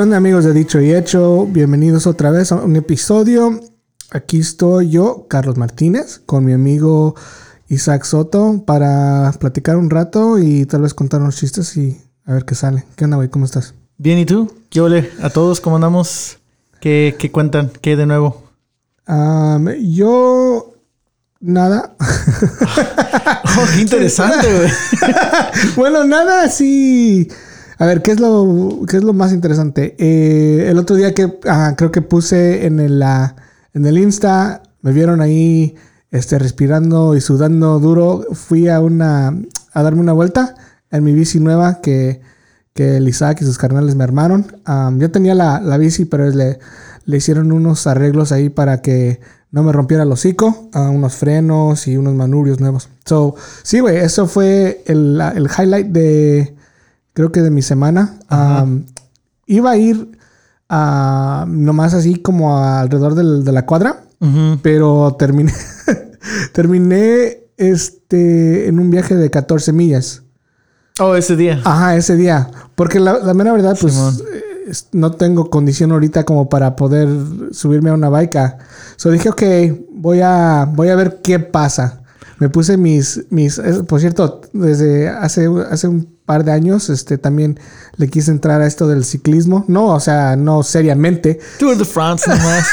[0.00, 1.44] ¿Qué onda amigos de Dicho y Hecho?
[1.44, 3.60] Bienvenidos otra vez a un episodio.
[4.10, 7.14] Aquí estoy yo, Carlos Martínez, con mi amigo
[7.68, 12.46] Isaac Soto para platicar un rato y tal vez contar unos chistes y a ver
[12.46, 12.86] qué sale.
[12.96, 13.28] ¿Qué onda, güey?
[13.28, 13.74] ¿Cómo estás?
[13.98, 14.50] Bien, ¿y tú?
[14.70, 15.10] ¿Qué ole?
[15.20, 16.38] ¿A todos cómo andamos?
[16.80, 17.70] ¿Qué, qué cuentan?
[17.82, 18.42] ¿Qué de nuevo?
[19.06, 20.76] Um, yo...
[21.40, 21.94] Nada.
[23.58, 24.70] Oh, qué interesante, güey.
[25.76, 27.28] bueno, nada así...
[27.80, 29.96] A ver, ¿qué es lo, qué es lo más interesante?
[29.98, 33.34] Eh, el otro día que ah, creo que puse en el, ah,
[33.72, 35.76] en el Insta, me vieron ahí
[36.10, 38.26] este, respirando y sudando duro.
[38.34, 39.34] Fui a, una,
[39.72, 40.54] a darme una vuelta
[40.90, 42.20] en mi bici nueva que,
[42.74, 44.58] que el Isaac y sus carnales me armaron.
[44.68, 46.58] Um, yo tenía la, la bici, pero le,
[47.06, 49.20] le hicieron unos arreglos ahí para que
[49.52, 52.90] no me rompiera el hocico, uh, unos frenos y unos manubrios nuevos.
[53.06, 56.59] So, sí, güey, eso fue el, el highlight de
[57.20, 58.18] creo que de mi semana.
[58.30, 58.84] Um,
[59.46, 60.18] iba a ir
[60.68, 64.04] a, nomás así como alrededor del- de la cuadra,
[64.62, 65.52] pero terminé,
[66.52, 70.22] terminé este, en un viaje de 14 millas.
[70.98, 71.60] Oh, ese día.
[71.64, 72.50] Ajá, ese día.
[72.74, 74.16] Porque la, la mera verdad, pues Simón.
[74.92, 77.08] no tengo condición ahorita como para poder
[77.52, 78.56] subirme a una bike.
[78.96, 79.42] So dije, ok,
[79.92, 81.99] voy a, voy a ver qué pasa.
[82.40, 87.60] Me puse mis, mis, por cierto, desde hace, hace un par de años, este, también
[87.96, 89.66] le quise entrar a esto del ciclismo.
[89.68, 92.66] No, o sea, no seriamente, Tour de France nomás.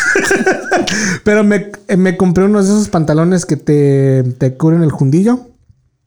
[1.26, 5.48] pero me, me compré unos de esos pantalones que te, te cubren el jundillo.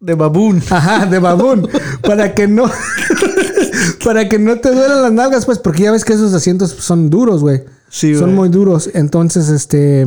[0.00, 0.62] De baboon.
[0.70, 1.68] Ajá, de babón.
[2.02, 2.64] para que no.
[4.04, 7.10] para que no te duelan las nalgas, pues, porque ya ves que esos asientos son
[7.10, 7.64] duros, güey.
[7.90, 8.88] Sí, son muy duros.
[8.94, 10.06] Entonces, este.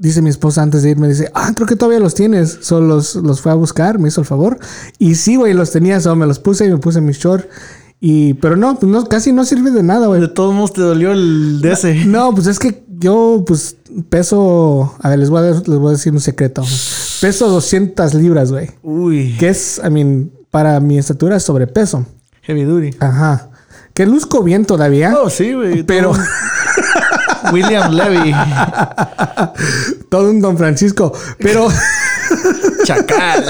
[0.00, 2.58] Dice mi esposa antes de irme, dice, ah, creo que todavía los tienes.
[2.60, 4.58] Solo los, los fue a buscar, me hizo el favor.
[4.98, 7.48] Y sí, güey, los tenía, solo me los puse y me puse mis short.
[8.00, 10.20] Y, pero no, pues no, casi no sirve de nada, güey.
[10.20, 12.04] De todos modos te dolió el de ese.
[12.04, 13.76] No, pues es que yo, pues,
[14.08, 14.94] peso.
[15.00, 16.62] A ver, les voy a, les voy a decir un secreto.
[17.20, 18.70] Peso 200 libras, güey.
[18.82, 19.36] Uy.
[19.38, 22.06] Que es, I mean, para mi estatura es sobrepeso.
[22.42, 22.90] Heavy duty.
[23.00, 23.50] Ajá.
[23.94, 25.16] Que luzco bien todavía.
[25.20, 25.82] Oh, sí, güey.
[25.82, 26.12] Pero
[27.52, 28.32] William Levy.
[30.08, 31.12] todo un don Francisco.
[31.38, 31.68] Pero,
[32.84, 33.44] Chacal.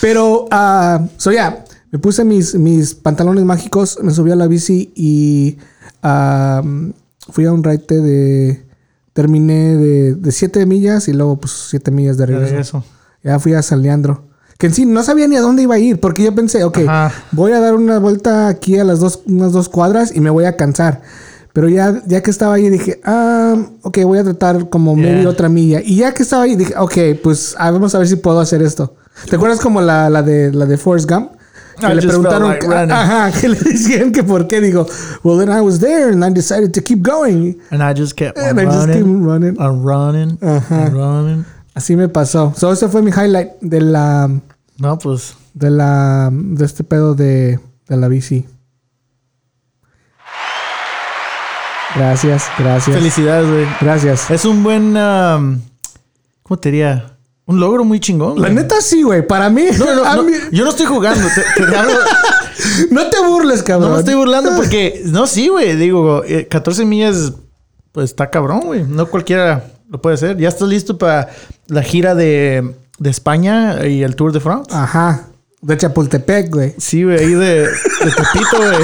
[0.00, 4.92] pero, ah, so ya, me puse mis, mis pantalones mágicos, me subí a la bici
[4.94, 5.58] y
[6.02, 6.62] ah,
[7.30, 8.64] fui a un raite de.
[9.12, 12.56] Terminé de 7 millas y luego, pues, 7 millas de regreso.
[12.56, 12.84] Eso.
[13.22, 14.24] Ya fui a San Leandro.
[14.56, 16.78] Que en sí no sabía ni a dónde iba a ir, porque yo pensé, ok,
[16.86, 17.12] Ajá.
[17.32, 20.44] voy a dar una vuelta aquí a las dos, unas dos cuadras y me voy
[20.44, 21.02] a cansar.
[21.52, 25.12] Pero ya, ya que estaba ahí dije, ah, ok, voy a tratar como Yeah.
[25.12, 25.80] media otra milla.
[25.84, 28.62] Y ya que estaba ahí dije, ok, pues ah, vamos a ver si puedo hacer
[28.62, 28.94] esto.
[29.28, 31.32] ¿Te acuerdas como la, la de la de Forrest Gump?
[31.78, 32.90] Que I le just preguntaron, like running.
[32.92, 34.60] ajá, que le decían que por qué.
[34.60, 34.86] Digo,
[35.24, 37.58] well then I was there and I decided to keep going.
[37.70, 39.24] And I just kept And I just keep running.
[39.26, 39.60] running.
[39.60, 40.38] On running.
[40.42, 40.86] Ajá.
[40.86, 41.44] and running.
[41.74, 42.52] Así me pasó.
[42.56, 44.30] So ese fue mi highlight de la
[44.78, 45.34] No, pues.
[45.54, 47.58] de la de este pedo de,
[47.88, 48.46] de la bici.
[51.96, 52.96] Gracias, gracias.
[52.96, 53.66] Felicidades, güey.
[53.80, 54.30] Gracias.
[54.30, 54.96] Es un buen.
[54.96, 55.60] um,
[56.42, 57.16] ¿Cómo te diría?
[57.44, 58.36] Un logro muy chingón.
[58.40, 58.54] La güey.
[58.62, 59.26] neta sí, güey.
[59.26, 61.26] Para mí, No, no, a no, mí- yo no estoy jugando.
[61.28, 61.98] Te, te hablo-
[62.90, 63.88] no te burles, cabrón.
[63.90, 65.02] no me estoy burlando porque.
[65.06, 65.76] No, sí, güey.
[65.76, 67.32] Digo, eh, 14 millas.
[67.92, 68.84] Pues está cabrón, güey.
[68.84, 70.38] No cualquiera lo puede hacer.
[70.38, 71.28] Ya estás listo para
[71.66, 74.70] la gira de, de España y el Tour de France.
[74.72, 75.26] Ajá.
[75.60, 76.74] De Chapultepec, güey.
[76.78, 77.18] Sí, güey.
[77.18, 77.68] Ahí de, de
[78.16, 78.78] Tepito, güey.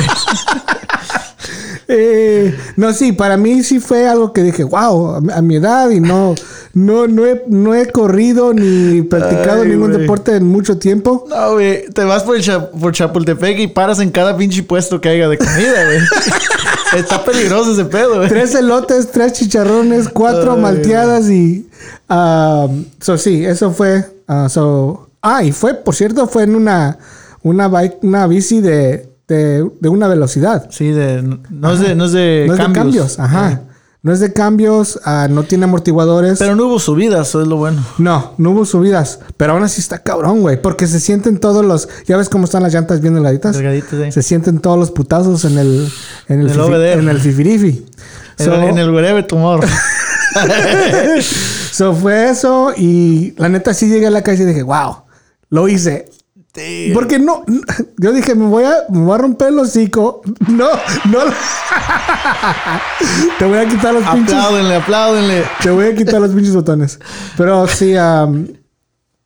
[1.91, 6.01] Eh, no, sí, para mí sí fue algo que dije, wow, a, mi- edad y
[6.01, 6.35] no,
[6.75, 11.25] no, no he, no he corrido ni practicado Ay, ningún deporte en mucho tiempo.
[11.31, 11.89] No, güey.
[11.89, 15.29] Te vas por, el Cha- por Chapultepec y paras en cada pinche puesto que haya
[15.31, 15.99] de comida, güey.
[16.97, 18.29] Está peligroso ese pedo, güey.
[18.29, 21.69] Tres elotes, tres chicharrones, cuatro Ay, malteadas y...
[22.11, 24.05] um, so, sí, eso fue...
[24.27, 26.99] ah, so, ah, y fue, por cierto, fue en una,
[27.43, 30.69] una, bike, una bici de, de, de una velocidad.
[30.71, 32.75] Sí, de, no, es de, no es de no es cambios.
[32.75, 33.63] de cambios, ajá.
[34.01, 36.39] No es de cambios, ah, no tiene amortiguadores.
[36.39, 37.85] Pero no hubo subidas, eso es lo bueno.
[37.99, 39.19] no, no hubo subidas.
[39.37, 40.63] Pero aún así está cabrón, güey.
[40.63, 41.89] Porque se sienten todos los...
[42.07, 43.57] Ya ves cómo están las llantas bien delgaditas.
[43.57, 44.13] Delgaditas, sí.
[44.13, 45.89] Se sienten todos los putazos en el...
[46.29, 47.87] En el, En el fifi- en el fifirifi.
[48.39, 49.69] En, So- el, en el wherever tomorrow.
[51.73, 54.97] So fue eso y la neta sí llegué a la calle y dije, wow,
[55.51, 56.09] lo hice.
[56.95, 57.45] Porque no,
[57.99, 60.23] yo dije, me voy a, me voy a romper el hocico.
[60.49, 60.69] No,
[61.11, 61.19] no.
[63.39, 64.35] Te voy a quitar los pinches.
[64.35, 65.45] apláudenle, apláudenle.
[65.63, 66.99] Te voy a quitar los pinches botones.
[67.37, 68.47] Pero sí, am,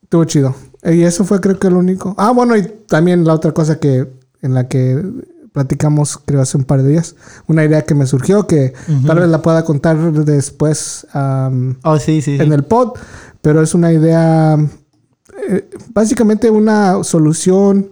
[0.03, 0.55] estuvo chido.
[0.85, 2.15] Y eso fue creo que lo único.
[2.19, 4.09] Ah, bueno, y también la otra cosa que
[4.43, 5.01] en la que
[5.53, 7.15] platicamos, creo, hace un par de días.
[7.47, 8.73] Una idea que me surgió que
[9.07, 12.37] tal vez la pueda contar después am, Oh, sí, sí.
[12.39, 12.43] sí.
[12.43, 12.93] en el pod,
[13.43, 14.57] pero es una idea,
[15.49, 17.91] eh, básicamente una solución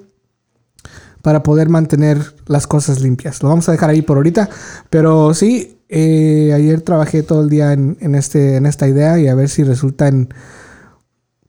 [1.22, 3.42] para poder mantener las cosas limpias.
[3.42, 4.48] Lo vamos a dejar ahí por ahorita,
[4.88, 9.28] pero sí, eh, ayer trabajé todo el día en, en este, en esta idea y
[9.28, 10.32] a ver si resulta en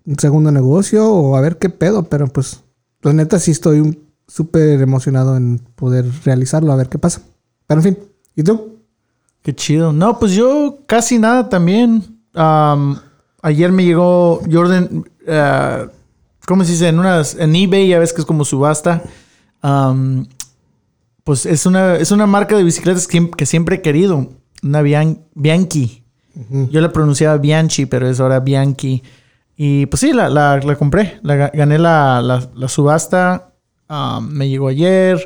[0.05, 2.63] un segundo negocio o a ver qué pedo, pero pues
[3.01, 7.21] la neta sí estoy súper emocionado en poder realizarlo, a ver qué pasa.
[7.67, 7.97] Pero en fin,
[8.35, 8.79] ¿y tú?
[9.41, 9.91] Qué chido.
[9.91, 12.21] No, pues yo casi nada también.
[12.33, 12.97] Am,
[13.41, 15.87] ayer me llegó Jordan, eh,
[16.45, 16.87] ¿cómo se dice?
[16.89, 19.01] En unas, en eBay ya ves que es como subasta.
[21.23, 24.27] Pues es una, es una marca de bicicletas que, que siempre he querido.
[24.63, 26.03] Una Bian- Bianchi.
[26.69, 29.03] Yo la pronunciaba Bianchi, pero es ahora Bianchi.
[29.55, 31.19] Y pues sí, la, la- la compré.
[31.23, 33.51] La, ga- gané la, la- subasta.
[34.21, 35.17] Me llegó ayer.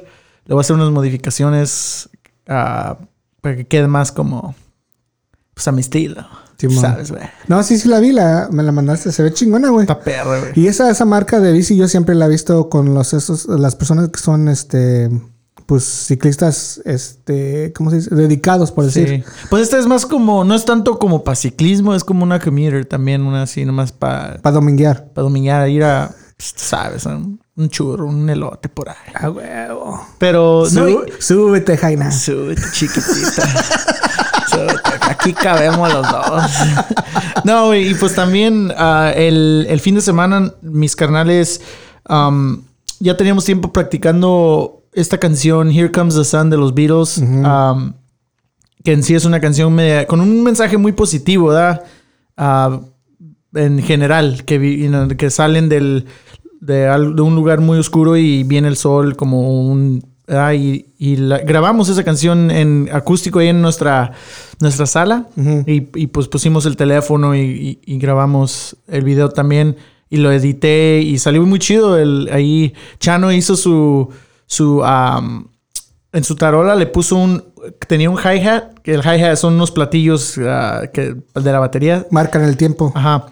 [0.46, 2.10] Le voy a hacer unas modificaciones
[2.48, 2.98] ah,
[3.42, 4.54] para que quede más como
[5.56, 6.24] pues a mi estilo.
[6.58, 6.80] Simón.
[6.82, 7.24] ¿Sabes, güey?
[7.48, 9.84] No, sí, sí la vi, la, me la mandaste, se ve chingona, güey.
[9.84, 10.52] Está perra, güey.
[10.56, 13.76] Y esa, esa marca de bici yo siempre la he visto con los esos, las
[13.76, 15.10] personas que son este
[15.66, 18.14] pues ciclistas este, ¿cómo se dice?
[18.14, 19.10] dedicados por decir.
[19.26, 19.32] Sí.
[19.50, 22.86] Pues esta es más como, no es tanto como para ciclismo, es como una commuter
[22.86, 25.10] también, una así nomás para Para dominguear.
[25.16, 28.96] dominar, ir a, pues, sabes, un, un churro, un elote por ahí.
[29.16, 30.06] A huevo.
[30.20, 32.12] Pero no, Sú- súbete, Jaina.
[32.12, 33.44] Súbete, chiquitita.
[35.10, 36.44] Aquí cabemos los dos.
[37.44, 41.62] no, y pues también ah, el, el fin de semana mis carnales
[42.06, 42.64] am,
[43.00, 47.22] ya teníamos tiempo practicando esta canción Here Comes the Sun de los Beatles.
[48.84, 51.84] que en sí es una canción media- con un mensaje muy positivo, ¿verdad?
[52.38, 52.80] Ah,
[53.54, 56.06] en general, que, vi- you know, que salen del,
[56.62, 60.06] de, al- de un lugar muy oscuro y viene el sol como un...
[60.28, 60.54] ¿verdad?
[60.54, 64.14] Y, y la- grabamos esa canción en acústico ahí en nuestra,
[64.60, 65.28] nuestra sala
[65.68, 69.78] y, y, pues pusimos el teléfono y, grabamos el video también
[70.10, 71.98] y lo edité y salió muy chido.
[71.98, 74.10] El, ahí Chano hizo su...
[74.46, 74.84] su
[76.14, 77.44] en su tarola le puso un...
[77.88, 82.08] Tenía un hi-hat, que el hi-hat son unos platillos ah, que, de la batería.
[82.10, 82.94] Marcan el tiempo.
[82.96, 83.26] Ajá.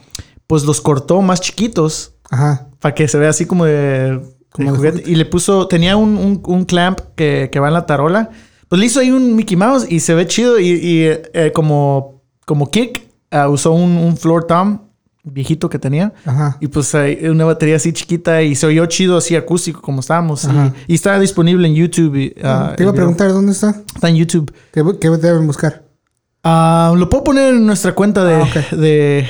[0.48, 2.68] Pues los cortó más chiquitos Ajá.
[2.80, 4.20] para que se vea así como de,
[4.54, 5.04] Como juguete.
[5.10, 8.30] Y le puso, tenía un, un- un clamp que, que va en la tarola.
[8.70, 10.60] Pues le hizo ahí un Mickey Mouse y se ve chido.
[10.60, 14.80] Y, y, eh, como, como kick, ah, usó un, un floor tom
[15.26, 16.14] viejito que tenía.
[16.26, 16.58] Ajá.
[16.60, 16.94] Y pues
[17.30, 20.44] una batería así chiquita y se oyó chido así acústico como estábamos.
[20.88, 22.16] Y, y está disponible en YouTube.
[22.16, 22.94] y, ah, Te iba a video.
[22.94, 23.70] preguntar dónde está.
[23.96, 24.54] Está en YouTube.
[24.74, 25.84] ¿Qué, qué deben buscar?
[26.44, 29.28] Ah, lo puedo poner en nuestra cuenta de, Ah, de,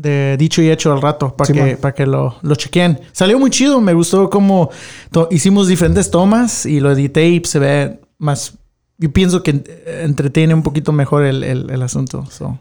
[0.00, 3.00] de dicho y hecho al rato para que, para que lo, lo chequen.
[3.12, 4.70] Salió muy chido, me gustó cómo
[5.10, 8.54] to- hicimos diferentes tomas y lo edité y se ve más.
[8.98, 9.62] Yo pienso que
[10.02, 12.24] entretiene un poquito mejor el, el- el asunto.
[12.30, 12.58] So,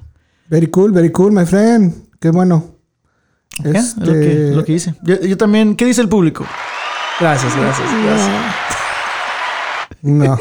[0.50, 1.94] Very cool, very cool, my friend.
[2.19, 2.75] Qué bueno.
[3.63, 4.95] es lo que, Este- lo que hice.
[5.03, 6.45] Yo, yo también, ¿qué dice el público?
[7.19, 8.55] Gracias, gracias, gracias.
[10.01, 10.38] No.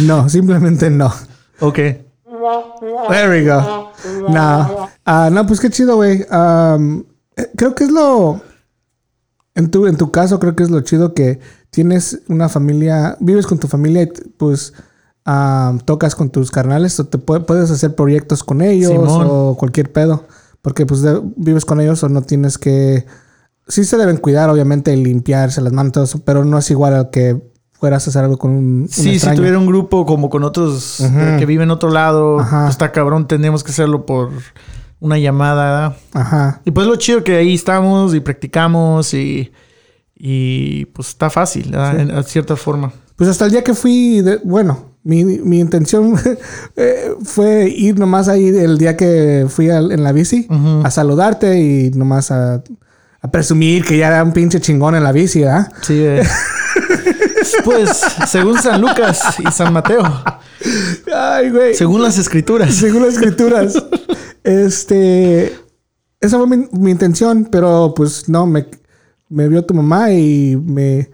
[0.00, 1.12] No, simplemente no.
[1.60, 1.74] Ok.
[3.08, 3.92] There we go.
[4.28, 4.83] No.
[5.04, 6.22] Ah, no, pues qué chido, güey.
[6.22, 8.40] Eh, creo que es lo.
[9.54, 11.38] En tu, en tu caso, creo que es lo chido que
[11.70, 14.06] tienes una familia, vives con tu familia y
[14.36, 14.72] pues
[15.24, 19.26] am, tocas con tus carnales o te pue- puedes hacer proyectos con ellos Simón.
[19.30, 20.24] o cualquier pedo.
[20.62, 23.06] Porque pues de- vives con ellos o no tienes que.
[23.68, 26.94] Sí se deben cuidar, obviamente, y limpiarse las manos, todo eso, pero no es igual
[26.96, 27.40] a que
[27.72, 31.02] fueras a hacer algo con un, un Sí, si tuviera un grupo como con otros
[31.38, 32.62] que viven en otro lado, Ajá.
[32.62, 34.30] pues está cabrón, tendríamos que hacerlo por
[35.04, 35.96] una llamada.
[36.14, 36.62] Ajá.
[36.64, 39.52] Y pues lo chido que ahí estamos y practicamos y,
[40.16, 42.00] y pues está fácil, ¿verdad?
[42.00, 42.90] En, cierta forma.
[43.16, 46.14] Pues hasta el día que fui, de- bueno, mi, mi intención
[46.76, 50.48] eh, fue ir nomás ahí el día que fui en la bici
[50.82, 52.62] a saludarte y nomás a,
[53.20, 55.70] a presumir que ya era un pinche chingón en la bici, ¿verdad?
[55.82, 56.22] Sí, eh.
[57.64, 60.02] pues según San Lucas y San Mateo,
[61.14, 61.74] Ay, güey.
[61.74, 62.74] según las escrituras.
[62.74, 63.74] Según las escrituras.
[64.44, 65.52] este.
[66.20, 68.66] Esa fue mi, mi intención, pero pues no, me,
[69.28, 71.10] me vio tu mamá y me,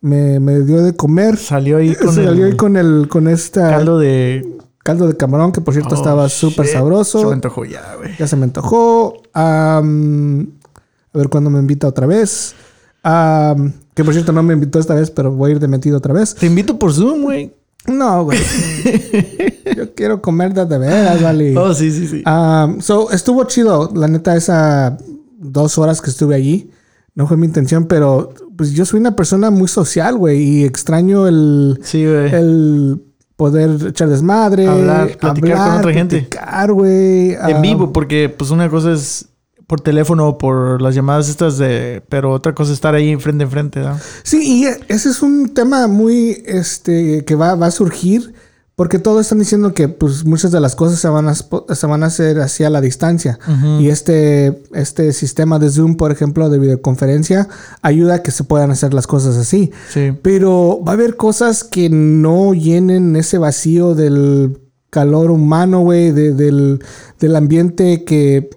[0.00, 1.36] me, me dio de comer.
[1.36, 4.46] Salió ahí con Salió el ahí con el con esta caldo de...
[4.82, 7.20] caldo de camarón que por cierto Oh, estaba súper sabroso.
[7.20, 8.16] Se me antojó ya, güey.
[8.18, 9.22] Ya se me antojó.
[9.34, 12.54] A ver cuándo me invita otra vez.
[13.02, 15.96] Am, que por cierto no me invitó esta vez, pero voy a ir de metido
[15.96, 16.34] otra vez.
[16.34, 17.54] Te invito por Zoom, güey.
[17.86, 18.38] No, güey.
[19.76, 21.56] Yo quiero comer de de veras, vale.
[21.56, 22.22] Oh, sí, sí, sí.
[22.24, 24.98] Am, so, estuvo chido, la neta, esa
[25.38, 26.70] dos horas que estuve allí.
[27.14, 31.26] no fue mi intención, pero pues yo soy una persona muy social, güey, y extraño
[31.26, 32.32] el, Sí, güey.
[32.34, 33.02] el
[33.36, 36.16] poder echar desmadre, Hablar, platicar con otra gente.
[36.18, 37.30] platicar, güey.
[37.32, 39.26] En ah, vivo, porque pues una cosa es
[39.70, 42.02] por teléfono o por las llamadas estas de...
[42.08, 43.96] Pero otra cosa es estar ahí frente en frente, ¿no?
[44.24, 48.34] Sí, y ese es un tema muy, este, que va, va a surgir,
[48.74, 52.02] porque todos están diciendo que, pues, muchas de las cosas se van a, se van
[52.02, 53.38] a hacer hacia la distancia.
[53.78, 57.46] Y este, este sistema de Zoom, por ejemplo, de videoconferencia,
[57.80, 59.70] ayuda a que se puedan hacer las cosas así.
[59.92, 60.12] Sí.
[60.20, 64.58] Pero va a haber cosas que no llenen ese vacío del
[64.90, 66.82] calor humano, güey, de- del,
[67.20, 68.50] del ambiente que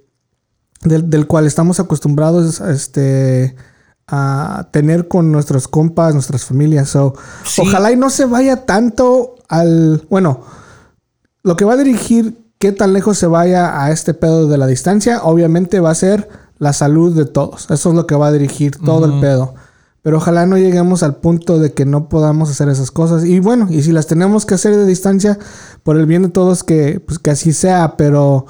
[0.83, 3.55] del, del cual estamos acostumbrados este,
[4.07, 6.89] a tener con nuestros compas, nuestras familias.
[6.89, 7.13] So,
[7.45, 7.61] Sí.
[7.61, 10.05] Ojalá y no se vaya tanto al...
[10.09, 10.41] Bueno,
[11.43, 14.67] lo que va a dirigir qué tan lejos se vaya a este pedo de la
[14.67, 17.69] distancia, obviamente va a ser la salud de todos.
[17.69, 19.53] Eso es lo que va a dirigir todo el pedo.
[20.01, 23.25] Pero ojalá no lleguemos al punto de que no podamos hacer esas cosas.
[23.25, 25.39] Y bueno, y si las tenemos que hacer de distancia,
[25.83, 27.95] por el bien de todos, que, pues, que así sea.
[27.97, 28.45] Pero,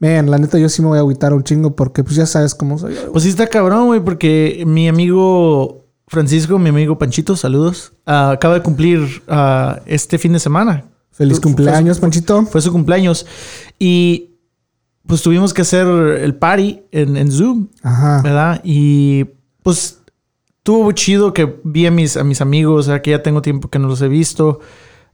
[0.00, 2.54] man, la neta yo sí me voy a agüitar un chingo porque pues ya sabes
[2.54, 2.94] cómo soy.
[3.12, 8.54] Pues sí está cabrón, güey, porque mi amigo Francisco, mi amigo Panchito, saludos, ah, acaba
[8.54, 10.84] de cumplir ah, este fin de semana.
[11.10, 12.44] Feliz Fue- cumpleaños, Panchito.
[12.46, 13.26] Fue su cumpleaños.
[13.78, 14.36] Y
[15.06, 18.22] pues tuvimos que hacer el party en, en Zoom, Ajá.
[18.22, 18.60] ¿verdad?
[18.62, 19.24] Y
[19.62, 19.98] pues
[20.58, 23.68] estuvo chido que vi a mis, a mis amigos, o sea, que ya tengo tiempo
[23.68, 24.60] que no los he visto.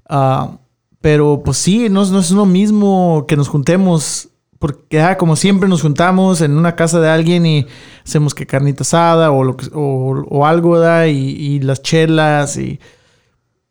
[0.08, 0.58] Ah,
[1.00, 4.28] pero pues sí, no, no es lo mismo que nos juntemos.
[4.64, 7.66] Porque ah, como siempre nos juntamos en una casa de alguien y
[8.02, 11.04] hacemos que carnita asada o, lo algo, ¿verdad?
[11.04, 12.80] Y, las chelas y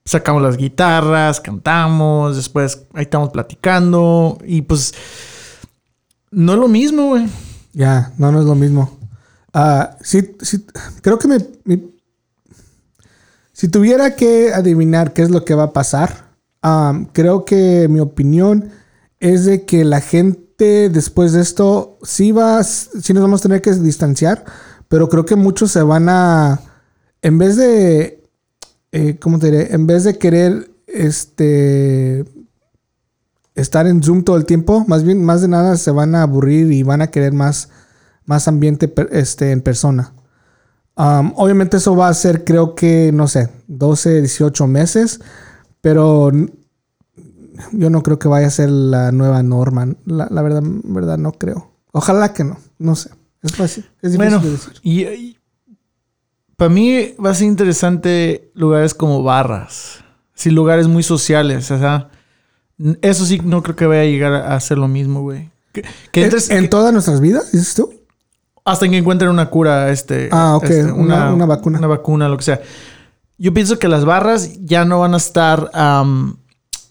[0.05, 4.93] sacamos las guitarras, cantamos, después ahí estamos platicando y pues
[6.29, 7.27] no es lo mismo, güey.
[7.71, 8.95] Ya, no, no es lo mismo.
[9.51, 10.63] Ah, sí, sí,
[11.01, 11.39] creo que me,
[13.51, 17.99] si tuviera que adivinar qué es lo que va a pasar, am, creo que mi
[17.99, 18.69] opinión
[19.19, 20.42] es de que la gente
[20.91, 24.43] después de esto sí va, a- sí nos vamos a tener que distanciar,
[24.87, 26.59] pero creo que muchos se van a,
[27.21, 28.23] en vez de,
[28.91, 29.73] eh, ¿cómo te diré?
[29.73, 32.25] En vez de querer, este,
[33.55, 36.71] estar en Zoom todo el tiempo, más bien, más de nada se van a aburrir
[36.71, 37.69] y van a querer más,
[38.25, 40.13] más ambiente este, en persona.
[40.95, 45.19] Um, obviamente eso va a ser, creo que, no sé, 12, 18 meses,
[45.81, 46.31] pero
[47.71, 49.87] yo no creo que vaya a ser la nueva norma.
[50.05, 51.71] La, la verdad, verdad, no creo.
[51.91, 53.09] Ojalá que no, no sé.
[53.41, 53.85] Es fácil.
[54.01, 54.73] Es difícil Bueno, de decir.
[54.83, 55.37] y,
[56.55, 62.09] para mí va a ser interesante lugares como barras, sí, lugares muy sociales, o sea,
[63.01, 65.49] eso sí no creo que vaya a llegar a ser lo mismo, güey.
[65.73, 67.91] Que, que ¿En, entres- en todas nuestras vidas, dices tú?
[68.65, 71.79] hasta que encuentren una cura, este, Ah, ok, este, una- una vacuna.
[71.79, 72.61] una vacuna, lo que sea.
[73.37, 75.69] Yo pienso que las barras ya no van a estar,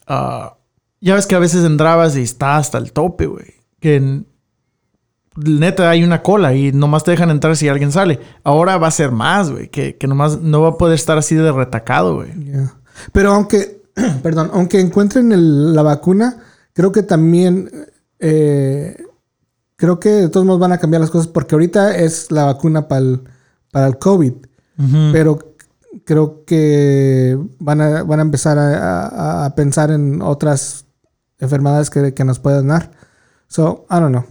[0.07, 0.57] ah,
[1.01, 3.55] ya ves que a veces entrabas y está hasta el tope, güey.
[3.81, 4.27] Que en-
[5.37, 8.21] neta hay una cola y nomás te dejan entrar si alguien sale.
[8.45, 11.35] Ahora va a ser más, güey, que, que nomás no va a poder estar así
[11.35, 12.31] de retacado, güey.
[13.13, 13.83] Pero aunque,
[14.23, 16.37] perdón, aunque encuentren el- la vacuna,
[16.75, 17.71] creo que también,
[18.19, 18.97] eh,
[19.77, 22.87] creo que de todos modos van a cambiar las cosas porque ahorita es la vacuna
[22.89, 23.21] para el,
[23.73, 24.33] para el COVID,
[25.13, 25.52] pero
[26.05, 30.85] creo que van a, van a empezar a, a- a pensar en otras
[31.39, 32.91] enfermedades que, que nos pueden dar.
[33.49, 34.25] So, I don't know.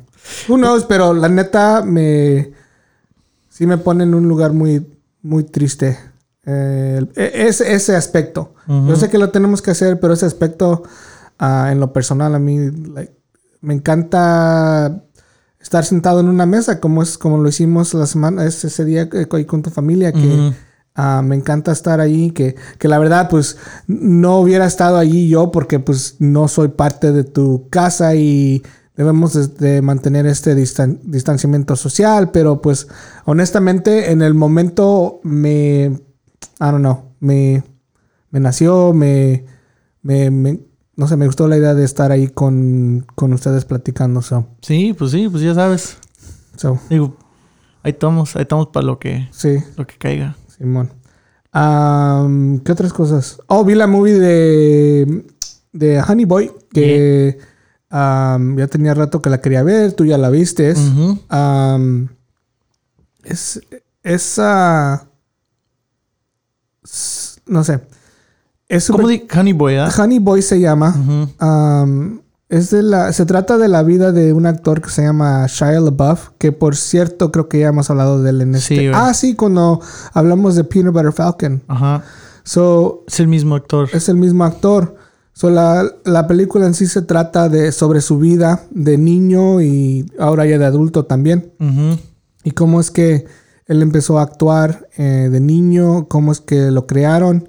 [0.48, 2.52] Who knows, pero la neta me,
[3.50, 4.86] sí me pone en un lugar muy,
[5.22, 5.98] muy triste.
[6.46, 8.54] Eh, e- ese, ese aspecto.
[8.68, 10.84] Yo sé que lo tenemos que hacer, pero ese aspecto,
[11.38, 13.14] ah, en lo personal, a mí like,
[13.62, 15.04] me encanta
[15.60, 19.08] estar sentado en una mesa, como es como lo hicimos la semana, ese, ese día
[19.12, 20.54] eh, con tu familia, que.
[20.96, 23.58] Ah, me encanta estar ahí, que, que la verdad, pues,
[23.88, 28.62] no hubiera estado allí yo porque, pues, no soy parte de tu casa y
[28.96, 32.88] debemos de, de mantener este distan- distanciamiento social, pero, pues,
[33.26, 36.00] honestamente, en el momento me, I
[36.60, 37.64] don't know, me,
[38.30, 39.46] me nació, me,
[40.02, 40.60] me, me-
[40.98, 44.94] no sé, me gustó la idea de estar ahí con, con ustedes platicando, so, Sí,
[44.96, 45.98] pues sí, pues ya sabes.
[46.58, 47.16] so, Digo,
[47.82, 49.58] ahí estamos, ahí estamos para lo que, sí.
[49.78, 50.36] lo que caiga.
[50.62, 50.90] Simón.
[52.64, 53.40] ¿Qué otras cosas?
[53.48, 55.26] Oh, vi la movie de,
[55.74, 57.38] de Honey Boy, que
[57.92, 60.74] ya tenía rato que la quería ver, tú ya la viste.
[61.30, 62.10] Am,
[63.24, 63.60] es
[64.04, 65.08] esa...
[67.48, 67.82] No sé.
[68.70, 69.28] Es ¿Cómo super- di?
[69.40, 69.90] Honey Boy, ¿ah?
[69.98, 70.96] Honey Boy se llama.
[72.52, 75.80] Es de la, se trata de la vida de un actor que se llama Shia
[75.80, 78.76] LaBeouf, que por cierto creo que ya hemos hablado de él en este.
[78.76, 78.92] Sí, güey.
[78.94, 79.80] ah, sí, cuando
[80.14, 81.64] hablamos de Peanut Butter Falcon.
[81.70, 82.04] Ajá.
[82.44, 83.88] So, Es el mismo actor.
[83.94, 84.96] es el mismo actor.
[85.32, 90.12] So, la, la película en sí se trata de sobre su vida de niño y
[90.20, 91.54] ahora ya de adulto también.
[91.58, 91.98] Ujú.
[92.44, 93.28] Y cómo es que
[93.66, 97.48] él empezó a actuar eh, de niño, cómo es que lo crearon.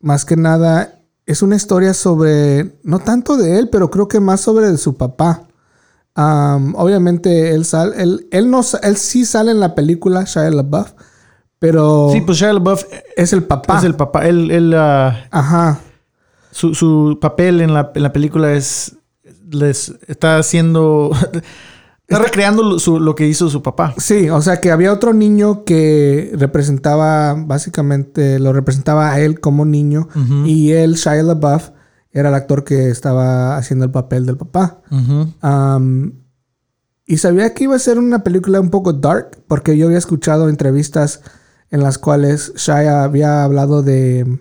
[0.00, 0.97] Más que nada,
[1.28, 4.96] es una historia sobre, no tanto de él, pero creo que más sobre de su
[4.96, 5.42] papá.
[6.14, 10.92] Am, obviamente, él, sal, él, él, no, él sí sale en la película, Shia LaBeouf,
[11.58, 13.76] pero Sí, pues Shia LaBeouf es el papá.
[13.76, 14.26] es el papá.
[14.26, 15.80] Él, él, ah, Ajá.
[16.50, 18.96] su, su papel en la, en la película es.
[19.50, 21.10] Les está haciendo.
[22.08, 23.94] está recreando lo, su- lo que hizo su papá.
[23.98, 29.64] Sí, o sea que había otro niño que representaba, básicamente lo representaba a él como
[29.66, 30.08] niño
[30.46, 31.70] y él, Shia LaBeouf,
[32.10, 34.80] era el actor que estaba haciendo el papel del papá.
[37.06, 40.48] Y sabía que iba a ser una película un poco dark porque yo había escuchado
[40.48, 41.20] entrevistas
[41.70, 44.38] en las cuales Shia había hablado de,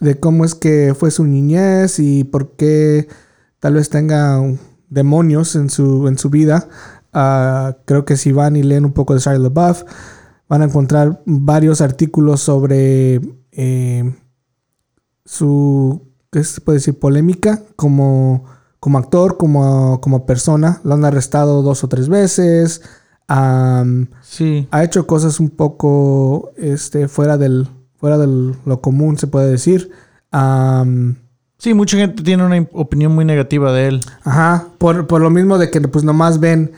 [0.00, 3.08] de cómo es que fue su niñez y por qué
[3.60, 4.40] tal vez tenga
[4.90, 6.68] demonios en su, en su vida.
[7.12, 9.84] Ah, creo que si van y leen un poco de Shia LaBeouf,
[10.48, 13.20] van a encontrar varios artículos sobre
[13.52, 14.14] eh,
[15.24, 16.98] su, ¿qué se puede decir?
[16.98, 18.44] Polémica como,
[18.78, 20.80] como actor, como, como persona.
[20.84, 22.82] Lo han arrestado dos o tres veces.
[24.22, 24.66] Sí.
[24.72, 27.68] ha hecho cosas un poco este, fuera del
[28.00, 28.26] fuera de
[28.64, 29.92] lo común, se puede decir.
[31.60, 34.00] Sí, mucha gente tiene una opinión muy negativa de él.
[34.24, 36.72] Ajá, por, por lo mismo de que pues nomás ven,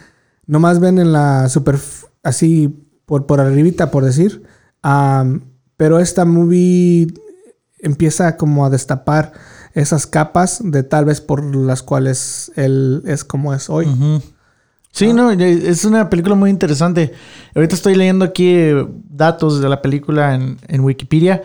[0.46, 1.78] nomás ven en la super,
[2.24, 4.42] así por, por arribita, por decir.
[4.82, 5.42] Am,
[5.76, 7.14] pero esta movie
[7.78, 9.32] empieza como a destapar
[9.74, 13.86] esas capas de tal vez por las cuales él es como es hoy.
[14.90, 15.12] Sí, Ah.
[15.12, 17.12] no, es una película muy interesante.
[17.54, 21.42] Ahorita estoy leyendo aquí eh, datos de la película en, en Wikipedia.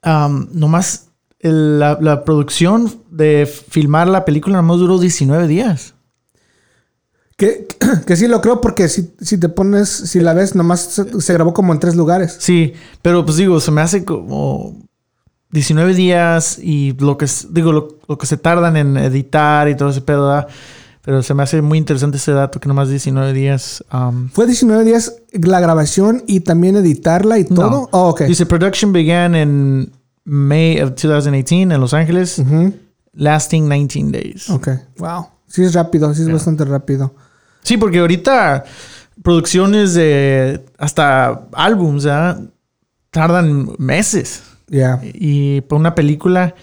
[0.00, 1.08] Am, nomás
[1.42, 5.94] la, la producción de filmar la película nomás duró 19 días.
[7.36, 7.66] Que,
[8.06, 11.32] que sí lo creo porque si, si te pones, si la ves, nomás se, se
[11.32, 12.36] grabó como en tres lugares.
[12.38, 14.76] Sí, pero pues digo, se me hace como
[15.50, 19.90] 19 días y lo que, digo, lo, lo que se tardan en editar y todo
[19.90, 20.48] ese pedo, ¿verdad?
[21.04, 23.84] Pero se me hace muy interesante ese dato que nomás 19 días.
[23.90, 27.70] am, Fue 19 días la grabación y también editarla y todo.
[27.70, 27.88] No.
[27.90, 28.22] Oh, ok.
[28.22, 29.92] Dice, production began in
[30.24, 32.42] May of 2018 en Los Ángeles,
[33.12, 34.50] lasting 19 days.
[34.50, 34.68] Ok.
[34.98, 35.26] Wow.
[35.46, 37.14] Sí es rápido, sí es bastante rápido.
[37.62, 38.64] Sí, porque ahorita
[39.22, 42.40] producciones de hasta álbums, ¿ah?
[43.10, 44.42] Tardan meses.
[44.68, 45.00] Ya.
[45.02, 46.54] Y por una película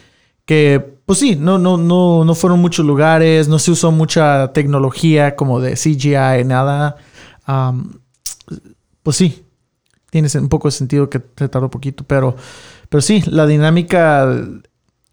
[0.46, 5.36] que, pues sí, no, no, no, no fueron muchos lugares, no se usó mucha tecnología
[5.36, 6.96] como de CGI, nada.
[9.04, 9.46] Pues sí,
[10.10, 12.36] tiene un poco de sentido que se tardó poquito, pero,
[12.90, 14.28] pero sí, la dinámica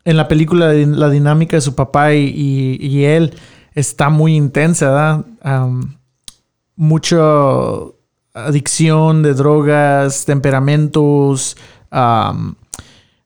[0.07, 3.35] en la película, la dinámica de su papá y, él
[3.75, 5.85] está muy intensa, ¿verdad?
[8.33, 11.57] Adicción de drogas, temperamentos.
[11.91, 12.55] am,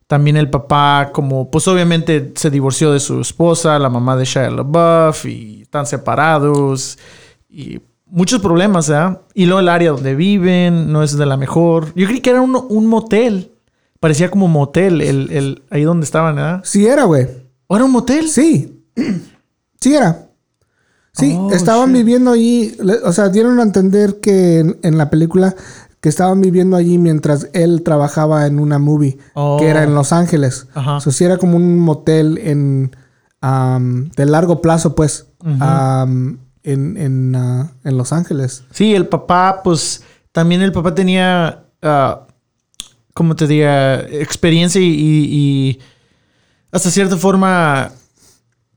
[0.07, 4.49] también el papá, como, pues obviamente se divorció de su esposa, la mamá de Shia
[4.49, 6.97] LaBeouf, y están separados.
[7.47, 9.21] Y muchos problemas, ¿verdad?
[9.35, 11.93] Y luego el área donde viven no es de la mejor.
[11.95, 13.51] Yo creí que era un motel.
[14.01, 16.59] Parecía como motel, el, el, ahí donde estaban, ¿verdad?
[16.65, 17.27] Sí era, güey.
[17.67, 18.27] ¿O era un motel?
[18.27, 18.83] Sí.
[19.79, 20.27] Sí era.
[21.13, 21.97] Sí, Oh, estaban shit.
[21.97, 22.75] viviendo allí.
[23.05, 25.55] O sea, dieron a entender que en, en la película
[25.99, 29.57] que estaban viviendo allí mientras él trabajaba en una movie Oh.
[29.59, 30.67] que era en Los Ángeles.
[30.73, 30.97] Ajá.
[30.97, 32.95] O sea, sí era como un motel en
[33.39, 36.39] am, de largo plazo, pues, en,
[36.97, 38.63] en, ah, en Los Ángeles.
[38.71, 42.25] Sí, el papá, pues también el papá tenía, ah,
[43.13, 45.79] como te diga, experiencia y,
[46.71, 47.91] hasta cierta forma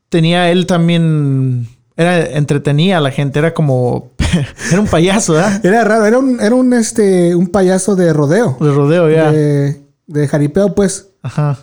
[0.08, 4.10] tenía él también, era entretenía a la gente, era como,
[4.70, 5.60] era un payaso, ¿verdad?
[5.64, 8.56] Era raro, era un, era un, este, un payaso de rodeo.
[8.60, 9.30] De rodeo, ya.
[9.30, 11.08] De, de jaripeo, pues.
[11.22, 11.58] Ajá.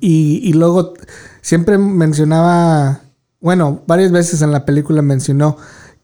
[0.00, 0.94] Y, y luego
[1.40, 3.00] siempre mencionaba,
[3.40, 5.56] bueno, varias veces en la película mencionó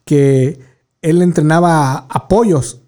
[0.04, 0.60] que
[1.02, 2.79] él entrenaba a, a pollos,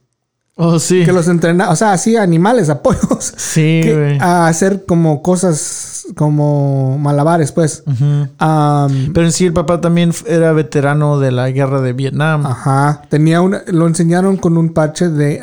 [0.57, 1.05] Oh, sí.
[1.05, 4.19] que los entrenaba, o sea, hacía animales a pollos, Sí, güey.
[4.21, 7.85] a hacer como cosas, como malabares, pues.
[7.87, 12.45] Pero en sí el papá también era veterano de la guerra de Vietnam.
[12.47, 15.41] Ajá, tenía una, lo enseñaron con un parche de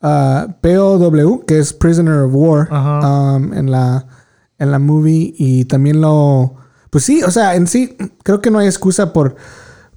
[0.00, 2.68] ah, POW, que es Prisoner of War,
[3.54, 4.06] en la
[4.58, 6.54] en la movie y también lo...
[6.88, 9.36] Pues sí, o sea, en sí creo que no hay excusa por,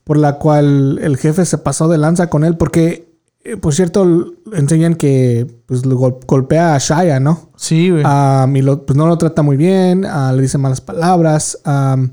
[0.04, 3.09] por la cual el jefe se pasó de lanza con él porque,
[3.44, 7.50] eh, por cierto, enseñan que pues, lo gol- golpea a Shia, ¿no?
[7.56, 8.04] Sí, güey.
[8.06, 11.58] Am, y lo- pues no lo trata muy bien, ah, le dice malas palabras.
[11.64, 12.12] am,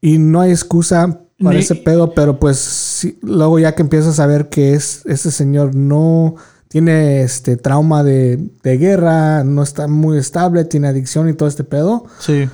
[0.00, 4.20] y no hay excusa para Ni- ese pedo, pero pues sí, luego ya que empiezas
[4.20, 6.34] a ver que es, ese señor no
[6.68, 11.64] tiene este trauma de, de guerra, no está muy estable, tiene adicción y todo este
[11.64, 12.48] pedo, sí.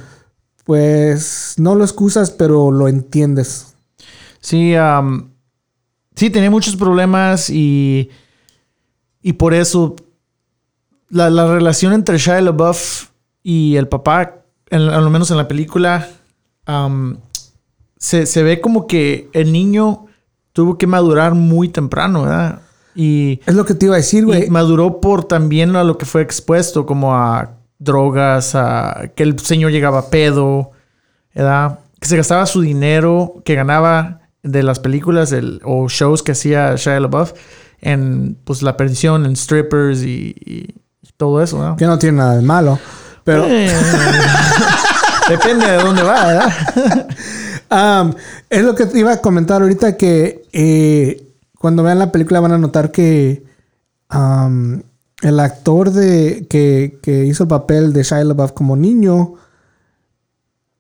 [0.65, 3.75] pues no lo excusas, pero lo entiendes.
[4.41, 5.31] Sí, am,
[6.15, 8.11] sí, tenía muchos problemas y,
[9.23, 9.97] y por eso
[11.09, 13.09] la, la relación entre Shia LaBeouf
[13.43, 14.37] y el papá,
[14.71, 16.09] en- al menos en la película,
[17.99, 20.07] se, se ve como que el niño
[20.53, 22.61] tuvo que madurar muy temprano, ¿verdad?
[22.95, 24.49] Y, Es lo que te iba a decir, güey.
[24.51, 29.73] maduró por también a lo que fue expuesto, como a drogas, a que el señor
[29.73, 30.71] llegaba a pedo,
[31.35, 31.81] ¿verdad?
[31.99, 36.77] Que se gastaba su dinero que ganaba de las películas el- o shows que hacía
[36.77, 37.33] Shia LaBeouf
[37.81, 40.75] en pues la perdición, en strippers y, y
[41.17, 41.77] todo eso, ¿no?
[41.77, 42.79] Que no tiene nada de malo.
[43.25, 43.71] Pero Eh,
[45.29, 47.09] depende de dónde va, ¿verdad?
[48.51, 51.27] Es lo que te iba a comentar ahorita que eh,
[51.59, 53.43] cuando vean la película van a notar que
[54.09, 54.83] am,
[55.23, 59.35] el actor de que, que hizo el papel de Shia LaBeouf como niño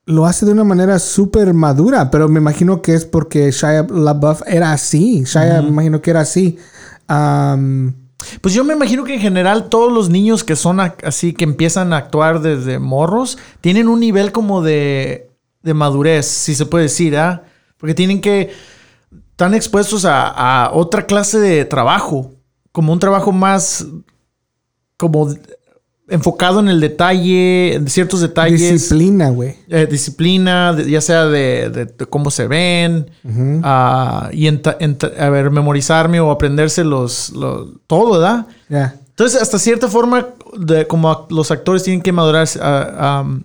[0.07, 4.43] lo hace de una manera súper madura, pero me imagino que es porque Shia LaBeouf
[4.47, 5.25] era así.
[5.25, 6.59] Shia me imagino que era así.
[8.40, 11.93] Pues yo me imagino que en general todos los niños que son así, que empiezan
[11.93, 15.31] a actuar desde morros, tienen un nivel como de,
[15.62, 17.45] de madurez, si se puede decir, ¿ah?
[17.77, 18.53] Porque tienen que,
[19.31, 22.33] están expuestos a, a otra clase de trabajo,
[22.73, 23.87] como un trabajo más,
[24.97, 25.35] como
[26.09, 28.61] enfocado en el detalle, en ciertos detalles.
[28.61, 29.57] disciplina, güey.
[29.69, 33.11] Eh, disciplina, ya sea de, de- de cómo se ven,
[33.62, 38.47] ah, y enta- enta- a ver, memorizarme o aprenderse los, los- todo, ¿verdad?
[38.69, 38.97] Ya.
[39.09, 43.38] Entonces, hasta cierta forma, de, como los actores tienen que madurar a, a-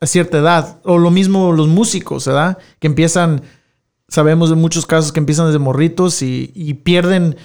[0.00, 2.58] a cierta edad, o lo mismo los músicos, ¿verdad?
[2.78, 3.42] Que empiezan,
[4.08, 7.36] sabemos de muchos casos que empiezan desde morritos y, y pierden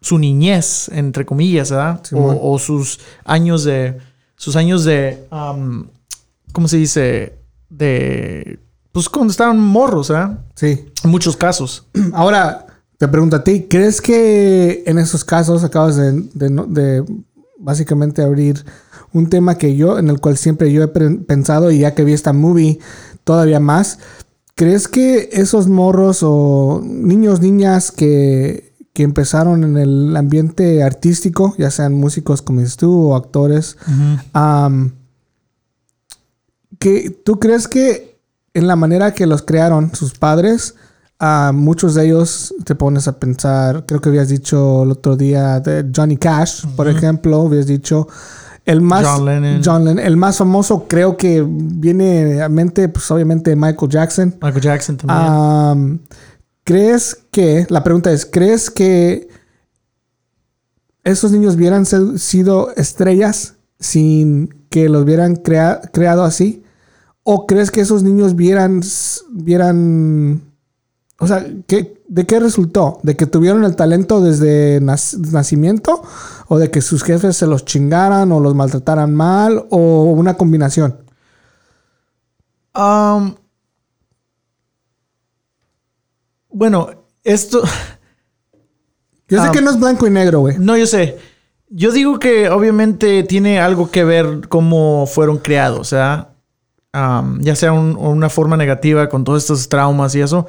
[0.00, 2.02] su niñez, entre comillas, ¿verdad?
[2.12, 3.98] O, o sus años de,
[4.40, 5.26] sus años de,
[6.52, 7.38] ¿cómo se dice?
[7.68, 8.58] De,
[8.90, 10.38] pues cuando estaban morros, ¿verdad?
[10.54, 10.86] Sí.
[11.04, 11.86] En muchos casos.
[12.14, 12.66] Ahora,
[12.96, 17.04] te pregunto a ti, ¿crees que en esos casos acabas de, de
[17.58, 18.64] básicamente abrir
[19.12, 22.14] un tema que yo, en el cual siempre yo he pensado y ya que vi
[22.14, 22.78] esta movie
[23.24, 23.98] todavía más,
[24.54, 31.70] ¿crees que esos morros o niños, niñas que, que empezaron en el ambiente artístico, ya
[31.70, 33.76] sean músicos como dices tú o actores,
[36.78, 38.18] que tú crees que
[38.54, 40.74] en la manera que los crearon sus padres,
[41.20, 45.60] a muchos de ellos te pones a pensar, creo que habías dicho el otro día
[45.60, 48.08] de Johnny Cash, por ejemplo, habías dicho
[48.64, 49.60] el más John Lennon.
[49.64, 54.34] John Lennon, el más famoso creo que viene a mente, pues obviamente Michael Jackson.
[54.40, 55.18] Michael Jackson también.
[55.20, 55.98] Am,
[56.64, 59.28] ¿Crees que, la pregunta es, ¿crees que
[61.04, 66.62] esos niños hubieran sido estrellas sin que los hubieran crea- creado así?
[67.22, 68.80] ¿O crees que esos niños vieran,
[69.30, 70.42] vieran,
[71.18, 72.98] o sea, ¿qué, ¿de qué resultó?
[73.02, 76.02] ¿De que tuvieron el talento desde nac- nacimiento?
[76.48, 79.66] ¿O de que sus jefes se los chingaran o los maltrataran mal?
[79.70, 80.98] ¿O una combinación?
[82.74, 83.34] Um,
[86.48, 87.62] bueno, esto.
[89.28, 89.52] Yo sé Ah.
[89.52, 90.58] que no es blanco y negro, güey.
[90.58, 91.16] No, yo sé.
[91.68, 96.30] Yo digo que obviamente tiene algo que ver cómo fueron creados, ¿verdad?
[96.92, 100.48] Um, ya sea un- una forma negativa con todos estos traumas y eso.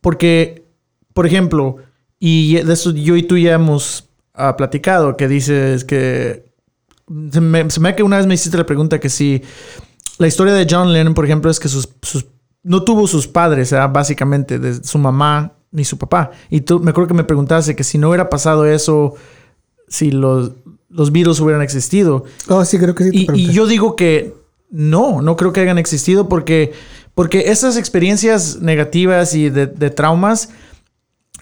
[0.00, 0.64] Porque,
[1.12, 1.76] por ejemplo,
[2.18, 6.48] y de eso yo y tú ya hemos ah, platicado, que dices que.
[7.30, 9.42] Se me, se me que una vez me hiciste la pregunta que si.
[10.16, 12.24] La historia de John Lennon, por ejemplo, es que sus, sus-
[12.62, 13.90] no tuvo sus padres, ¿verdad?
[13.92, 16.30] básicamente, de su mamá ni su papá.
[16.50, 19.14] Y tú me acuerdo que me preguntaste que si no hubiera pasado eso,
[19.88, 20.52] si los,
[20.88, 22.24] los virus hubieran existido.
[22.48, 23.26] Oh, sí, creo que sí.
[23.26, 24.34] te Y, yo digo que
[24.70, 26.72] no, no creo que hayan existido porque,
[27.14, 30.50] porque esas experiencias negativas y de, de traumas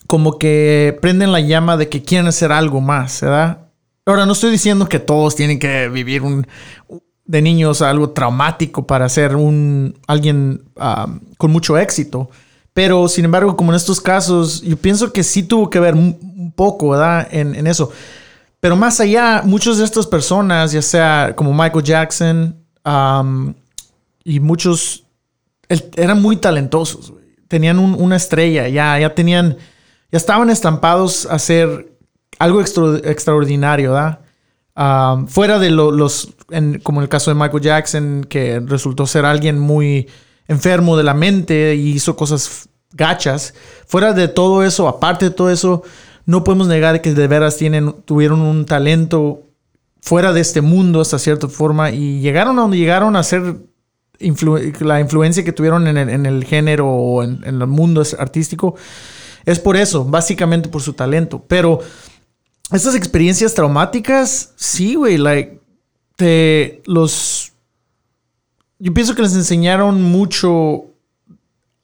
[0.06, 3.66] como que prenden la llama de que quieren hacer algo más, ¿verdad?
[4.04, 6.46] Ahora, no estoy diciendo que todos tienen que vivir un,
[7.24, 12.30] de niños algo traumático para ser un alguien ah, con mucho éxito.
[12.76, 16.52] Pero, sin embargo, como en estos casos, yo pienso que sí tuvo que ver un,
[16.54, 17.26] poco, ¿verdad?
[17.30, 17.90] En, en eso.
[18.60, 22.54] Pero más allá, muchas de estas personas, ya sea como Michael Jackson
[24.24, 25.04] y muchos,
[25.96, 27.14] eran muy talentosos.
[27.48, 29.56] Tenían un- una estrella, ya, ya tenían,
[30.12, 31.92] ya estaban estampados a hacer
[32.38, 34.20] algo extra- extraordinario, ¿verdad?
[35.28, 36.28] Fuera de lo- los,
[36.82, 40.08] como en el caso de Michael Jackson, que resultó ser alguien muy
[40.48, 43.54] enfermo de la mente y hizo cosas gachas.
[43.86, 45.82] Fuera de todo eso, aparte de todo eso,
[46.24, 49.42] no podemos negar que de veras tienen, tuvieron un talento
[50.00, 53.56] fuera de este mundo hasta cierta forma y llegaron a donde llegaron a ser
[54.18, 58.76] la influencia que tuvieron en el, en el género o en, en el mundo artístico.
[59.44, 61.44] Es por eso, básicamente por su talento.
[61.46, 61.80] Pero
[62.72, 65.60] estas experiencias traumáticas, sí, güey, like,
[66.16, 67.52] te los...
[68.78, 70.86] Yo pienso que les enseñaron mucho,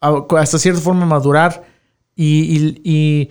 [0.00, 1.64] a- hasta cierta forma, a madurar
[2.14, 3.30] y, y- y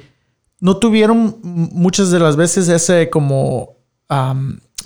[0.60, 3.76] no tuvieron muchas de las veces ese como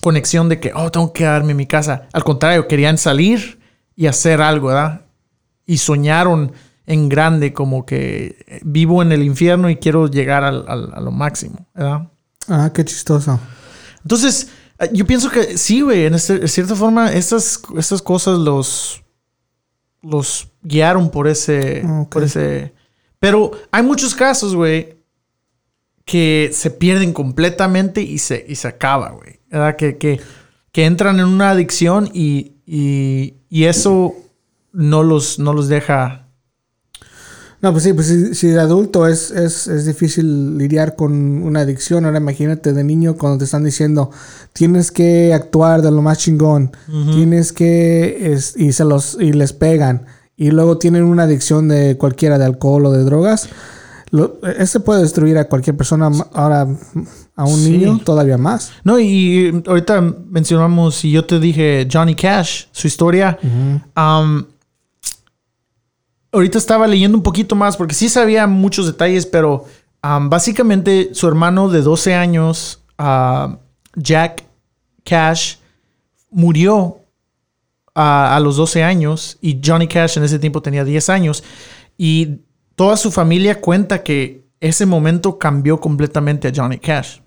[0.02, 2.08] conexión de que, oh, tengo que quedarme en mi casa.
[2.14, 3.60] Al contrario, querían salir
[3.96, 5.02] y hacer algo, ¿verdad?
[5.66, 6.52] Y soñaron
[6.86, 11.00] en grande, como que eh, vivo en el infierno y quiero llegar al- al- a
[11.02, 12.08] lo máximo, ¿verdad?
[12.48, 13.40] Ah, qué chistoso.
[14.04, 14.50] Entonces,
[14.92, 19.04] yo pienso que sí, güey, en este- de cierta forma, estas, estas cosas los,
[20.02, 22.74] los guiaron por ese, por ese.
[23.20, 24.98] Pero hay muchos casos, güey,
[26.04, 29.40] que se pierden completamente y se, y se acaba, güey.
[29.50, 29.76] ¿Verdad?
[29.78, 30.20] Que, que,
[30.72, 34.14] que entran en una adicción y, y, y eso
[34.74, 36.25] no los, no los deja.
[37.62, 41.62] No, pues sí, pues si, si de adulto es, es, es difícil lidiar con una
[41.62, 44.12] adicción, ahora imagínate de niño cuando te están diciendo
[44.54, 46.72] tienes que actuar de lo más chingón,
[47.14, 50.06] tienes que es- y se los y les pegan
[50.38, 53.50] y luego tienen una adicción de cualquiera de alcohol o de drogas.
[54.12, 56.68] Lo, ese puede destruir a cualquier persona, ahora
[57.36, 57.72] a un Sí.
[57.72, 58.72] niño todavía más.
[58.84, 63.38] No, y ahorita mencionamos, y yo te dije Johnny Cash, su historia.
[63.98, 64.44] Um,
[66.36, 69.66] ahorita estaba leyendo un poquito más porque sí sabía muchos detalles, pero
[70.04, 73.56] um, básicamente su hermano de 12 años, uh,
[73.96, 74.44] Jack
[75.04, 75.56] Cash,
[76.30, 77.00] murió
[77.94, 81.44] a, a los 12 años y Johnny Cash en ese tiempo tenía 10 años
[81.98, 82.42] y
[82.76, 87.20] toda su familia cuenta que ese momento cambió completamente a Johnny Cash.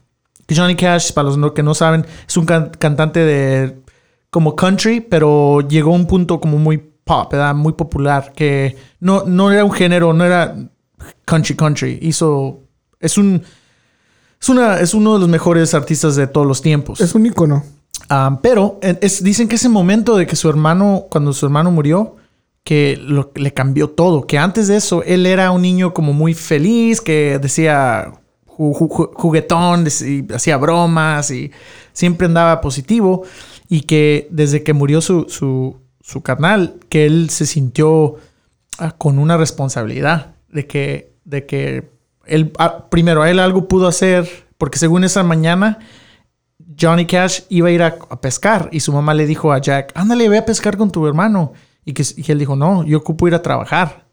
[0.55, 3.79] Johnny Cash, para los que no saben, es un can- cantante de
[4.31, 7.55] como country, pero llegó a un punto como muy pop, ¿verdad?
[7.55, 10.55] Muy popular, que no, no era un género, no era
[11.25, 11.99] country country.
[12.03, 12.61] Hizo,
[13.01, 13.43] es un,
[14.41, 17.01] es una, es uno de los mejores artistas de todos los tiempos.
[17.01, 17.65] Es un icono.
[18.11, 22.17] Ah, pero es- dicen que ese momento de que su hermano, cuando su hermano murió,
[22.63, 24.27] que lo- le cambió todo.
[24.27, 28.13] Que antes de eso, él era un niño como muy feliz, que decía
[28.47, 31.51] ju- ju- ju- juguetón, dec- y hacía bromas y
[31.93, 33.25] siempre andaba positivo.
[33.69, 35.77] Y que desde que murió su, su,
[36.09, 38.17] su carnal, que él se sintió
[38.79, 41.91] ah, con una responsabilidad de que, de que
[42.25, 45.81] él, ah, primero, él algo pudo hacer, porque según esa mañana,
[46.81, 50.31] Johnny Cash iba a ir a, pescar y su mamá le dijo a Jack, ándale,
[50.31, 51.53] ve a pescar con tu hermano.
[51.85, 54.07] Y que, y él dijo, no, yo ocupo ir a trabajar.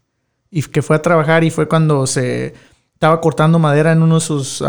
[0.50, 2.52] Y que fue a trabajar y fue cuando se
[2.92, 4.62] estaba cortando madera en uno de sus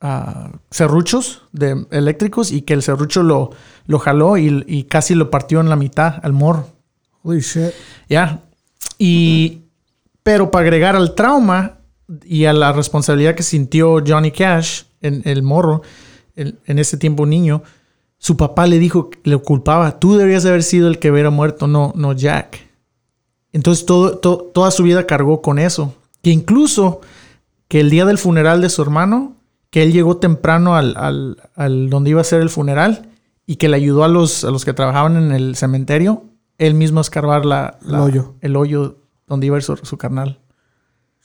[0.00, 3.50] ah, serruchos de eléctricos y que el serrucho lo,
[3.86, 6.68] lo jaló y, y casi lo partió en la mitad al morro.
[7.22, 7.72] Holy shit.
[8.08, 8.40] Ya.
[8.98, 9.60] Y.
[10.22, 11.80] Pero para agregar al trauma
[12.24, 15.82] y a la responsabilidad que sintió Johnny Cash en el morro,
[16.34, 17.62] en, en ese tiempo niño,
[18.16, 21.66] su papá le dijo, le culpaba, tú deberías de haber sido el que hubiera muerto,
[21.66, 22.58] no, no Jack.
[23.52, 25.94] Entonces todo, to- toda su vida cargó con eso.
[26.22, 27.02] Que incluso
[27.68, 29.33] que el día del funeral de su hermano,
[29.74, 33.08] que él llegó temprano al, al- al donde iba a ser el funeral
[33.44, 36.22] y que le ayudó a los, a los que trabajaban en el cementerio,
[36.58, 38.34] él mismo a escarbar la, la- El hoyo.
[38.40, 40.38] el hoyo donde iba a ir su, su carnal.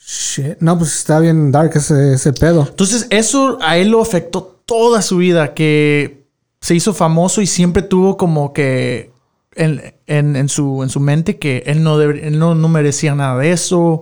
[0.04, 0.58] Shit.
[0.62, 2.66] No, pues está bien dark ese, ese pedo.
[2.68, 6.26] Entonces eso a él lo afectó toda su vida, que
[6.60, 9.12] se hizo famoso y siempre tuvo como que
[9.54, 13.14] en, en- en su, en su mente que él, no, debe- él no, no merecía
[13.14, 14.02] nada de eso,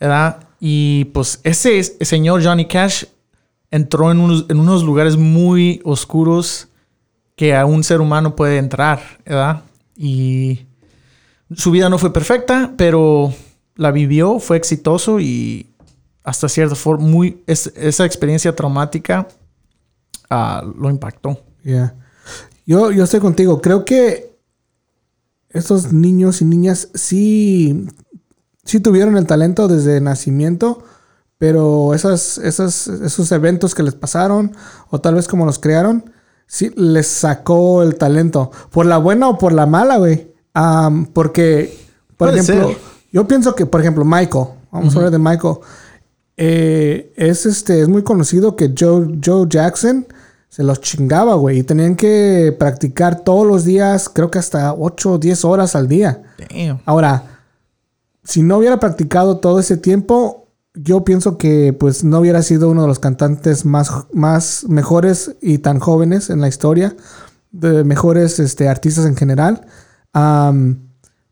[0.00, 0.48] ¿verdad?
[0.58, 3.04] Y pues ese es- señor Johnny Cash
[3.70, 6.68] entró en unos, en unos lugares muy oscuros
[7.36, 9.62] que a un ser humano puede entrar, ¿verdad?
[9.96, 10.66] Y
[11.54, 13.32] su vida no fue perfecta, pero
[13.76, 15.66] la vivió, fue exitoso y
[16.22, 19.26] hasta cierta forma, muy, es- esa experiencia traumática
[20.28, 21.40] ah, lo impactó.
[22.66, 23.60] Yo, yo estoy contigo.
[23.60, 24.36] Creo que
[25.48, 27.86] estos niños y niñas sí,
[28.64, 30.84] sí tuvieron el talento desde nacimiento,
[31.40, 34.54] pero esas, esas, esos eventos que les pasaron,
[34.90, 36.12] o tal vez como los crearon,
[36.46, 38.50] sí les sacó el talento.
[38.68, 40.34] Por la buena o por la mala, güey.
[41.14, 41.74] Porque,
[42.18, 42.76] por Puede ejemplo, ser.
[43.10, 45.54] yo pienso que, por ejemplo, Michael, vamos a hablar de Michael,
[46.36, 50.06] eh, es, este, es muy conocido que Joe, Joe Jackson
[50.50, 55.12] se los chingaba, güey, y tenían que practicar todos los días, creo que hasta 8
[55.12, 56.22] o 10 horas al día.
[56.36, 56.80] Damn.
[56.84, 57.40] Ahora,
[58.24, 60.40] si no hubiera practicado todo ese tiempo,
[60.74, 65.58] yo pienso que pues no hubiera sido uno de los cantantes más, más mejores y
[65.58, 66.96] tan jóvenes en la historia,
[67.50, 69.66] de mejores este, artistas en general.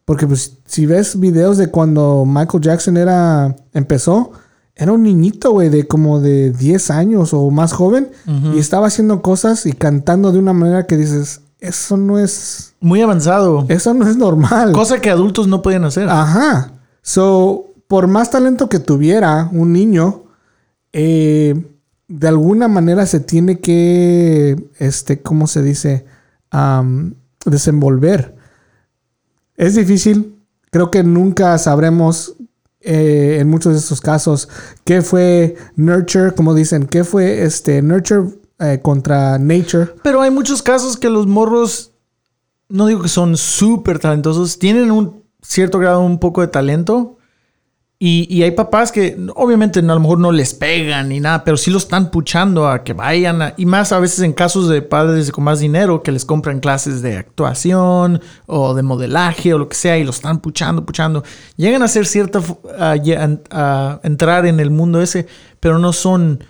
[0.05, 4.33] Porque pues si ves videos de cuando Michael Jackson era empezó,
[4.75, 8.11] era un niñito, güey, de como de 10 años o más joven
[8.55, 13.03] y estaba haciendo cosas y cantando de una manera que dices, eso no es Muy
[13.03, 13.67] avanzado.
[13.69, 14.73] eso no es normal.
[14.73, 16.09] Cosa que adultos no pueden hacer.
[16.09, 16.73] Ajá.
[17.03, 20.25] So, por más talento que tuviera un niño,
[20.93, 21.55] eh,
[22.07, 26.07] de alguna manera se tiene que, este, ¿cómo se dice?
[27.45, 28.37] Desenvolver.
[29.57, 30.37] Es difícil.
[30.71, 32.37] Creo que nunca sabremos
[32.81, 34.49] eh, en muchos de estos casos
[34.85, 39.95] qué fue nurture, como dicen, qué fue este nurture eh, contra nature.
[40.03, 41.93] Pero hay muchos casos que los morros,
[42.69, 47.18] no digo que son súper talentosos, tienen un cierto grado, un poco de talento.
[48.01, 51.57] Y, y hay papás que obviamente a lo mejor no les pegan ni nada, pero
[51.57, 53.43] sí lo están puchando a que vayan.
[53.43, 56.61] a- y más a veces en casos de padres con más dinero que les compran
[56.61, 61.25] clases de actuación o de modelaje o lo que sea y lo están puchando, puchando.
[61.57, 62.39] Llegan a hacer cierta...
[62.79, 65.27] a lle- a- a entrar en el mundo ese,
[65.59, 66.45] pero no son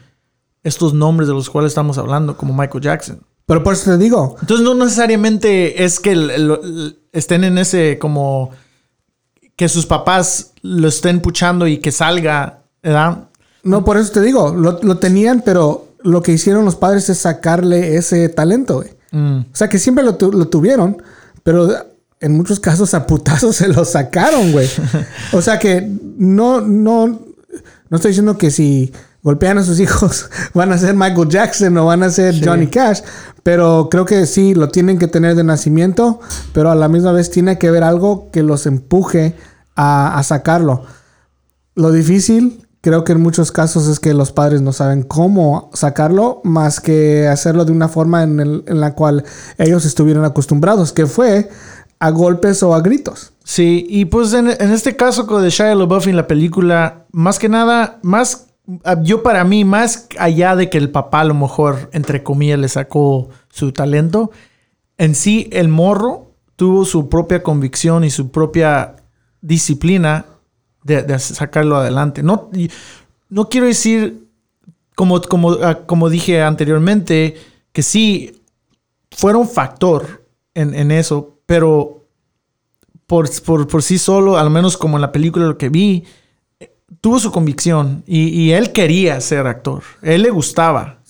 [0.64, 3.22] estos nombres de los cuales estamos hablando, como Michael Jackson.
[3.46, 7.56] Pero por eso te digo, Entonces no necesariamente es que el- el- el- estén en
[7.56, 8.50] ese como
[9.58, 13.24] que sus papás lo estén puchando y que salga, ¿verdad?
[13.64, 17.18] No, por eso te digo, lo, lo tenían, pero lo que hicieron los padres es
[17.18, 18.90] sacarle ese talento, güey.
[19.10, 19.38] Mm.
[19.52, 21.02] O sea, que siempre lo, tu- lo tuvieron,
[21.42, 21.68] pero
[22.20, 24.68] en muchos casos a putazos se lo sacaron, güey.
[25.32, 27.06] O sea que no, no,
[27.90, 28.92] no estoy diciendo que si
[29.24, 32.42] golpean a sus hijos van a ser Michael Jackson o van a ser Sí.
[32.44, 33.00] Johnny Cash,
[33.42, 36.20] pero creo que sí, lo tienen que tener de nacimiento,
[36.52, 39.34] pero a la misma vez tiene que haber algo que los empuje
[39.78, 40.82] a, sacarlo.
[41.76, 46.40] Lo difícil, creo que en muchos casos es que los padres no saben cómo sacarlo,
[46.42, 49.24] más que hacerlo de una forma en, la cual
[49.56, 51.48] ellos estuvieron acostumbrados, que fue
[52.00, 53.32] a golpes o a gritos.
[53.44, 57.38] Sí, y pues en, en este caso con de Shia LaBeouf en la película, más
[57.38, 58.48] que nada, más
[58.84, 62.58] ah, yo para mí, más allá de que el papá a lo mejor, entre comillas,
[62.58, 64.32] le sacó su talento,
[64.98, 68.96] en sí el morro tuvo su propia convicción y su propia
[69.40, 70.26] disciplina
[70.82, 72.22] de, de sacarlo adelante.
[72.22, 72.50] No,
[73.28, 74.28] no quiero decir,
[74.94, 77.36] como, como, ah, como dije anteriormente,
[77.72, 78.42] que sí
[79.10, 80.24] fuera un factor
[80.54, 82.06] en, en eso, pero
[83.06, 86.04] por, por, por sí solo, al menos como en la película lo que vi,
[87.00, 89.82] tuvo su convicción y, y él quería ser actor.
[90.02, 91.00] Él le gustaba.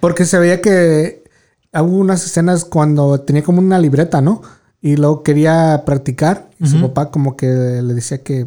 [0.00, 1.24] Porque se veía que
[1.72, 4.42] hubo unas escenas cuando tenía como una libreta, ¿no?
[4.82, 6.48] Y luego quería practicar.
[6.58, 8.46] Y su papá como que le decía que...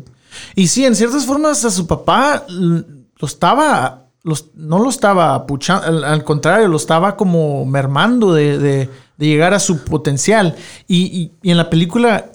[0.55, 5.85] Y sí, en ciertas formas a su papá lo estaba, los, no lo estaba puchando,
[5.85, 10.55] al, al contrario, lo estaba como mermando de, de- de llegar a su potencial.
[10.87, 12.31] Y, y- y en la película,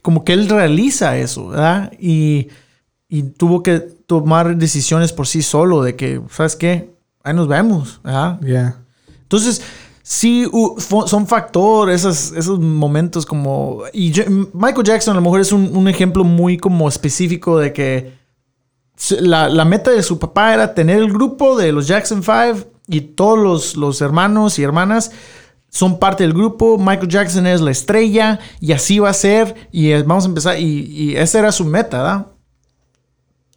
[0.00, 1.92] como que él realiza eso, ¿verdad?
[2.00, 2.48] Y,
[3.08, 6.90] y tuvo que tomar decisiones por sí solo de que, ¿sabes qué?
[7.22, 8.40] Ahí nos vemos, ¿verdad?
[8.42, 8.76] Ya.
[9.22, 9.60] Entonces,
[10.02, 10.46] sí,
[11.06, 13.82] son factores, esos, esos momentos como...
[13.92, 14.12] Y
[14.52, 18.12] Michael Jackson a lo mejor es un, un ejemplo muy como específico de que
[19.20, 23.00] la, la meta de su papá era tener el grupo de los Jackson 5 y
[23.00, 25.12] todos los, los hermanos y hermanas
[25.68, 26.78] son parte del grupo.
[26.78, 30.60] Michael Jackson es la estrella y así va a ser y eh, vamos a empezar.
[30.60, 32.26] Y, y esa era su meta, ¿verdad?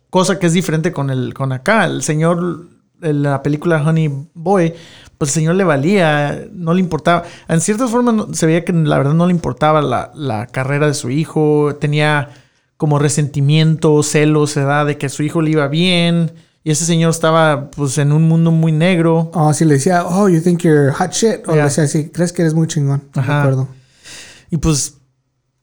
[0.10, 1.86] Cosa que es diferente con el con acá.
[1.86, 2.70] El señor
[3.02, 4.74] en la película Honey Boy,
[5.18, 7.24] pues el señor le valía, no le importaba.
[7.48, 10.94] En ciertas formas se veía que la verdad no le importaba la, la carrera de
[10.94, 11.76] su hijo.
[11.80, 12.30] Tenía
[12.78, 16.32] como resentimiento, celos, edad de que su hijo le iba bien.
[16.64, 19.30] Y ese señor estaba pues en un mundo muy negro.
[19.34, 21.48] Oh, sí, le decía, oh, you think you're hot shit.
[21.48, 21.66] O le Yeah.
[21.66, 23.04] decía así, crees que eres muy chingón.
[23.14, 23.42] Ajá.
[23.42, 23.68] acuerdo.
[24.50, 24.98] Y pues,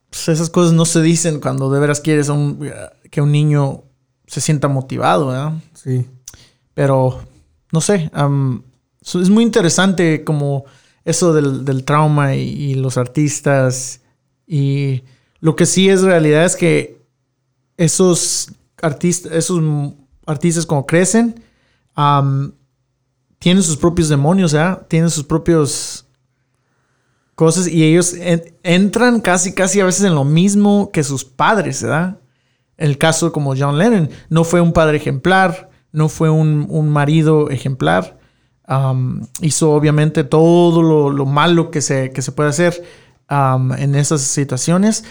[0.09, 2.59] pues, esas cosas no se dicen cuando de veras quieres a un-
[3.11, 3.83] que un niño
[4.27, 5.53] se sienta motivado, ¿verdad?
[5.73, 6.07] Sí.
[6.73, 7.21] Pero,
[7.71, 8.09] no sé,
[9.01, 10.65] es muy interesante como
[11.05, 14.01] eso del, del trauma y, los artistas.
[14.47, 15.03] Y
[15.39, 17.01] lo que sí es realidad es que
[17.77, 18.51] esos
[18.81, 19.61] artistas, esos
[20.25, 21.43] artistas como crecen,
[23.39, 24.85] tienen sus propios demonios, ¿verdad?
[24.87, 26.05] Tienen sus propios
[27.35, 31.83] cosas y ellos en- entran casi, casi a veces en lo mismo que sus padres,
[31.83, 32.19] ¿verdad?
[32.77, 37.49] El caso como John Lennon, no fue un padre ejemplar, no fue un, un marido
[37.49, 38.19] ejemplar,
[39.41, 42.83] hizo obviamente todo lo, lo malo que se, que se puede hacer
[43.29, 45.05] en esas situaciones.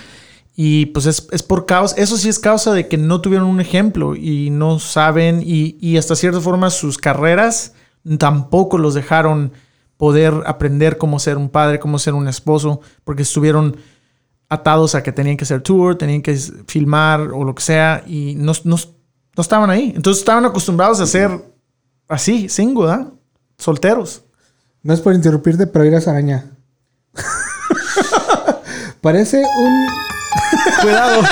[0.54, 3.60] Y pues es, es por causa, eso sí es causa de que no tuvieron un
[3.60, 7.72] ejemplo y no saben y, y hasta cierta forma sus carreras
[8.18, 9.52] tampoco los dejaron
[9.96, 13.76] poder aprender cómo ser un padre, cómo ser un esposo, porque estuvieron
[14.48, 18.34] atados a que tenían que hacer tour, tenían que filmar o lo que sea y
[18.36, 18.76] no, no,
[19.36, 19.92] no estaban ahí.
[19.94, 21.30] Entonces estaban acostumbrados a ser
[22.08, 23.06] así, single, ¿verdad?
[23.58, 24.22] Solteros.
[24.82, 26.00] No es por interrumpirte, pero ir a.
[29.00, 29.86] Parece un.
[30.82, 31.22] Cuidado.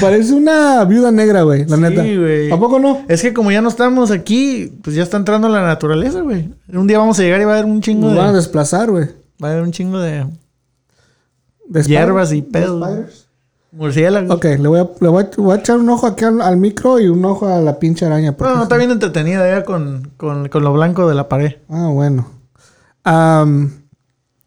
[0.00, 1.64] Parece una viuda negra, güey.
[1.66, 2.02] La Sí, neta.
[2.02, 2.50] güey.
[2.52, 3.04] ¿A poco no?
[3.08, 6.52] Es que como ya no estamos aquí, pues ya está entrando la naturaleza, güey.
[6.72, 8.18] Un día vamos a llegar y va a haber un chingo Nos de...
[8.20, 9.08] van a desplazar, güey.
[9.42, 10.26] Va a haber un chingo de
[11.68, 13.21] De hierbas y pedos.
[13.72, 13.78] Spiders.
[13.80, 14.30] murciélagos.
[14.36, 16.56] Ok, le voy, a, le voy, a, voy a echar un ojo aquí al, al
[16.56, 18.36] micro y un ojo a la pinche araña.
[18.38, 21.52] No, no, está bien entretenida ya con, con, con lo blanco de la pared.
[21.68, 22.26] Ah, bueno.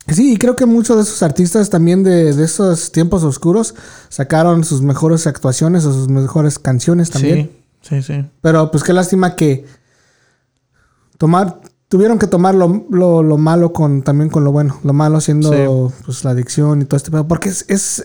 [0.07, 3.73] Sí, y creo que muchos de esos artistas también de, de esos tiempos oscuros
[4.09, 7.49] sacaron sus mejores actuaciones o sus mejores canciones también.
[7.81, 8.25] Sí, sí, sí.
[8.41, 9.65] Pero pues qué lástima que
[11.17, 14.77] tomar, tuvieron que tomar lo, lo- lo malo con también con lo bueno.
[14.83, 17.27] Lo malo siendo pues la adicción y todo este pedo.
[17.27, 18.03] Porque es, es-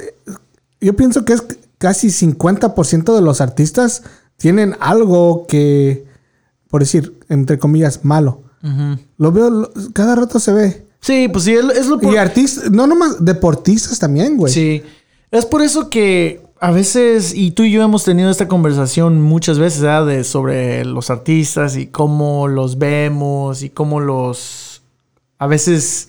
[0.81, 1.45] yo pienso que es
[1.79, 4.03] casi 50% de los artistas
[4.37, 6.05] tienen algo que,
[6.69, 8.43] por decir, entre comillas, malo.
[9.17, 10.87] Lo veo, lo- cada rato se ve.
[11.01, 14.53] Sí, pues sí, es lo por- Y artistas, no nomás deportistas también, güey.
[14.53, 14.83] Sí.
[15.31, 19.59] Es por eso que a veces, y tú y yo hemos tenido esta conversación muchas
[19.59, 20.07] veces, ¿verdad?
[20.07, 24.83] De, sobre los artistas y cómo los vemos y cómo los...
[25.39, 26.09] A veces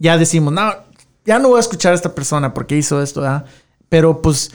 [0.00, 0.72] ya decimos, no,
[1.24, 3.44] ya no voy a escuchar a esta persona porque hizo esto, ¿verdad?
[3.92, 4.50] Pero pues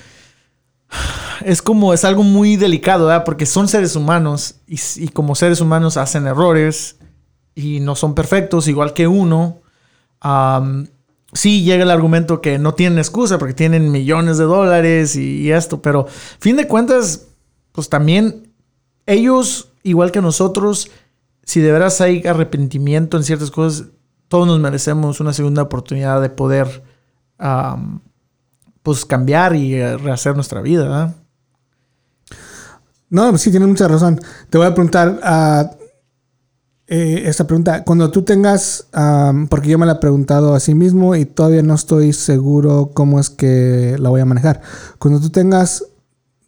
[1.45, 3.23] es como, es algo muy delicado, ¿verdad?
[3.23, 6.95] Porque son seres humanos y, y como seres humanos hacen errores
[7.53, 9.61] y no son perfectos, igual que uno.
[10.21, 10.87] Am,
[11.33, 15.51] sí llega el argumento que no tienen excusa porque tienen millones de dólares y, y
[15.51, 16.07] esto, pero
[16.39, 17.27] fin de cuentas,
[17.73, 18.51] pues también
[19.05, 20.89] ellos, igual que nosotros,
[21.43, 23.89] si de veras hay arrepentimiento en ciertas cosas,
[24.29, 26.81] todos nos merecemos una segunda oportunidad de poder,
[27.37, 28.01] am,
[28.87, 31.15] pues cambiar y eh, rehacer nuestra vida, ¿verdad?
[33.09, 34.17] No, pues sí, tienes mucha razón.
[34.49, 35.71] Te voy a preguntar ah,
[36.87, 37.83] eh, esta pregunta.
[37.83, 38.87] Cuando tú tengas,
[39.49, 43.19] porque yo me la he preguntado a sí mismo y todavía no estoy seguro cómo
[43.19, 44.61] es que la voy a manejar.
[44.99, 45.83] Cuando tú tengas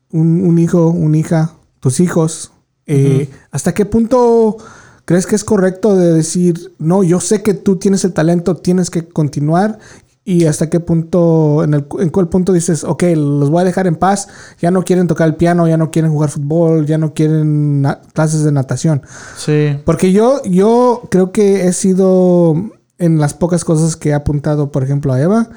[0.09, 2.53] un, un hijo, una hija, tus hijos,
[2.85, 4.55] eh, ¿hasta qué punto
[5.03, 8.89] crees que es correcto de decir, no, yo sé que tú tienes el talento, tienes
[8.89, 9.77] que continuar?
[10.25, 13.87] Y hasta qué punto, en, el, en cuál punto dices, ok, los voy a dejar
[13.87, 14.27] en paz,
[14.61, 18.43] ya no quieren tocar el piano, ya no quieren jugar fútbol, ya no quieren clases
[18.43, 19.01] de natación.
[19.37, 19.77] Sí.
[19.85, 22.53] Porque yo, yo creo que he sido,
[22.99, 25.49] en las pocas cosas que he apuntado, por ejemplo, a Eva,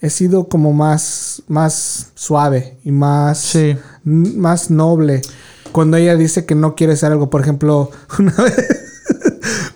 [0.00, 3.76] he sido como más, más suave y más, Sí.
[4.04, 5.22] más noble.
[5.72, 8.56] Cuando ella dice que no quiere hacer algo, por ejemplo, una vez,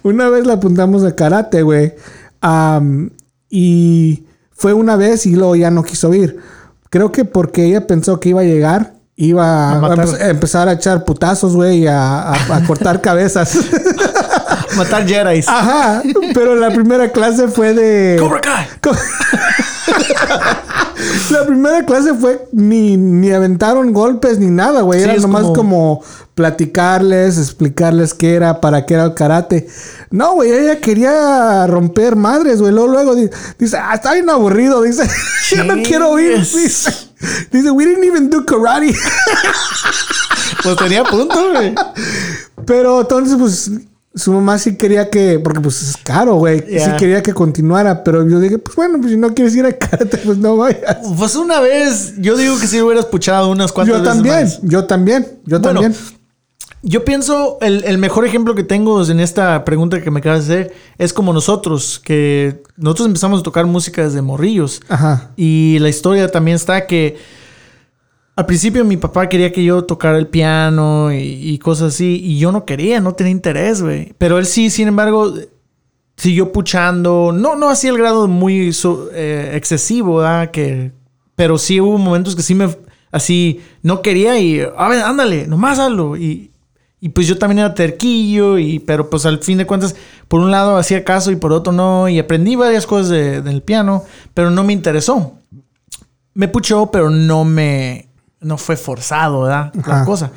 [0.02, 1.94] una vez la apuntamos a karate, güey.
[2.40, 3.10] Am,
[3.48, 4.24] y
[4.62, 6.38] fue una vez y luego ya no quiso ir.
[6.88, 11.54] Creo que porque ella pensó que iba a llegar, iba A empezar a echar putazos,
[11.56, 13.58] güey, a, a- a cortar cabezas.
[14.76, 15.40] Matar Jedi.
[15.48, 16.00] Ajá,
[16.32, 18.16] pero la primera clase fue de...
[18.20, 18.66] Cobra Kai.
[18.80, 18.92] Co-
[21.30, 25.00] La primera clase fue ni, ni aventaron golpes ni nada, güey.
[25.00, 26.04] Sí, era nomás como- como...
[26.34, 29.66] platicarles, explicarles qué era, para qué era el karate.
[30.10, 32.72] No, güey, ella quería romper madres, güey.
[32.72, 33.28] Luego, luego di-
[33.58, 34.82] dice, ah, está bien aburrido.
[34.82, 35.08] Dice,
[35.56, 36.38] yo no quiero ir.
[36.38, 36.92] Dice,
[37.50, 38.94] dice, we didn't even do karate.
[40.62, 41.74] Pues tenía punto, güey.
[42.66, 43.70] Pero entonces, pues,
[44.14, 46.60] su mamá sí quería que, porque pues es caro, güey.
[46.60, 49.72] Sí quería que continuara, pero yo dije, pues bueno, pues si no quieres ir a
[49.72, 50.98] karate, pues no vayas.
[51.16, 54.60] Pues una vez, yo digo que si hubieras puchado unas cuantas Yo veces también, más.
[54.62, 56.00] yo también, yo Bueno, también.
[56.84, 60.54] Yo pienso, el, el mejor ejemplo que tengo en esta pregunta que me acabas de
[60.62, 64.80] hacer es como nosotros, que nosotros empezamos a tocar música desde morrillos.
[64.88, 65.30] Ajá.
[65.36, 67.18] Y la historia también está que
[68.34, 72.50] al principio mi papá quería que yo tocara el piano y, cosas así, y yo
[72.50, 74.14] no quería, no tenía interés, güey.
[74.18, 75.34] Pero él sí, sin embargo,
[76.16, 78.70] siguió puchando, no, no así el grado muy
[79.12, 80.50] eh, excesivo, ¿verdad?
[80.50, 80.92] Que,
[81.36, 82.74] pero sí hubo momentos que sí me,
[83.10, 86.16] así, no quería y, a ver, ándale, nomás hazlo.
[86.16, 86.50] Y,
[87.00, 89.94] Y pues yo también era terquillo, y, pero pues al fin de cuentas,
[90.28, 93.10] por un lado hacía caso y por otro no, y aprendí varias cosas
[93.44, 95.34] del piano, pero no me interesó.
[96.32, 98.11] Me puchó, pero no me,
[98.42, 99.72] no fue forzado, ¿verdad?
[99.86, 100.30] La cosa.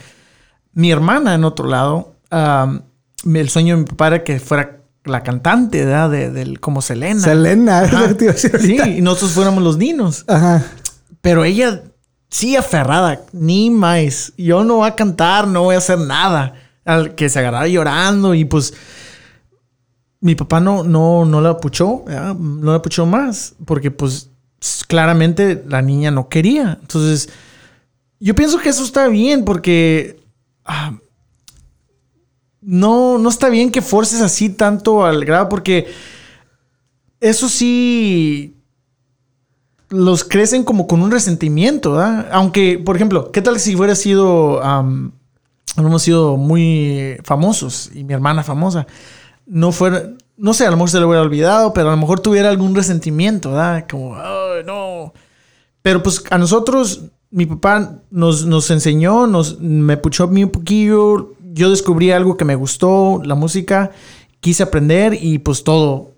[0.74, 5.86] Mi hermana, en otro lado, el sueño de mi papá era que fuera la cantante,
[5.86, 6.10] ¿verdad?
[6.10, 7.22] De, del, como Selena.
[7.22, 7.84] Selena,
[8.38, 10.26] Sí, y nosotros fuéramos los ninos.
[10.28, 10.64] Ajá.
[11.22, 11.84] Pero ella
[12.30, 14.34] sí aferrada, ni más.
[14.38, 16.54] Yo no voy a cantar, no voy a hacer nada.
[16.84, 18.74] Al que se agarraba llorando y pues
[20.20, 24.30] mi papá no, no, no la apuchó, no la apuchó más, porque pues
[24.88, 26.78] claramente la niña no quería.
[26.82, 27.30] Entonces,
[28.20, 30.20] yo pienso que eso está bien porque
[30.66, 30.94] ah,
[32.62, 35.88] no, no está bien que forces así tanto al grado porque
[37.20, 38.56] eso sí
[39.90, 42.28] los crecen como con un resentimiento, ¿verdad?
[42.32, 45.12] Aunque, por ejemplo, ¿qué tal si hubiera sido, um,
[45.78, 48.88] hemos sido muy famosos y mi hermana famosa,
[49.46, 52.20] no fuera, no sé, a lo mejor se le hubiera olvidado, pero a lo mejor
[52.20, 53.86] tuviera algún resentimiento, ¿verdad?
[53.90, 55.14] Como, ay, no.
[55.82, 60.52] Pero pues a nosotros, mi papá nos, nos enseñó, nos, me puchó a mí un
[60.52, 63.92] poquillo, yo descubrí algo que me gustó, la música,
[64.40, 66.12] quise aprender y pues todo.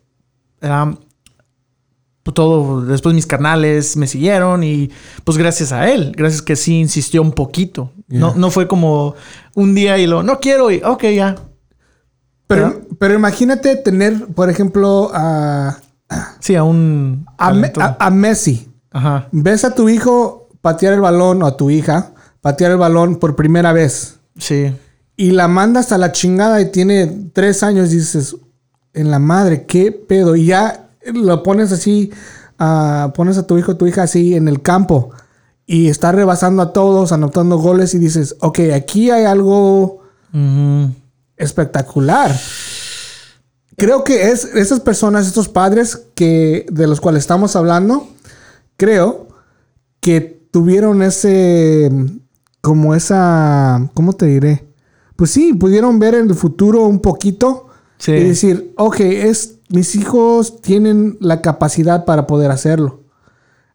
[0.59, 4.89] Pues, todo, después mis carnales me siguieron y
[5.23, 7.93] pues gracias a él, gracias que sí insistió un poquito.
[8.09, 9.15] No, no fue como
[9.55, 11.35] un día y lo, no quiero y, ok, ya.
[12.47, 15.77] Pero, pero imagínate tener, por ejemplo, a...
[16.39, 17.25] Sí, a un...
[17.37, 18.69] A, Messi.
[18.91, 19.27] Ajá.
[19.31, 22.11] Ves a tu hijo patear el balón o a tu hija
[22.41, 24.17] patear el balón por primera vez.
[24.37, 24.75] Sí.
[25.15, 28.35] Y la mandas a la chingada y tiene tres años y dices,
[28.93, 30.35] en la madre, qué pedo.
[30.35, 32.11] Y ya lo pones así,
[32.59, 35.11] uh, pones a tu hijo o tu hija así en el campo
[35.65, 40.01] y está rebasando a todos, anotando goles y dices, ok, aquí hay algo
[41.37, 42.37] espectacular.
[43.77, 48.05] Creo que es esas personas, estos padres que de los cuales estamos hablando,
[48.75, 49.29] creo
[50.01, 51.91] que tuvieron ese,
[52.61, 54.67] como esa, ¿cómo te diré?
[55.15, 57.67] Pues sí, pudieron ver en el futuro un poquito
[58.05, 63.01] y decir, ok, es mis hijos tienen la capacidad para poder hacerlo.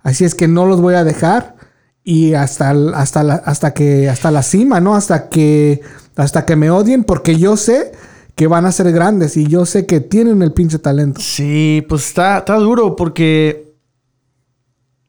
[0.00, 1.56] Así es que no los voy a dejar
[2.04, 4.94] y hasta, hasta, hasta, que, hasta la cima, ¿no?
[4.94, 5.80] Hasta que,
[6.16, 7.92] hasta que me odien porque yo sé
[8.34, 11.20] que van a ser grandes y yo sé que tienen el pinche talento.
[11.20, 13.71] Sí, pues está, está duro porque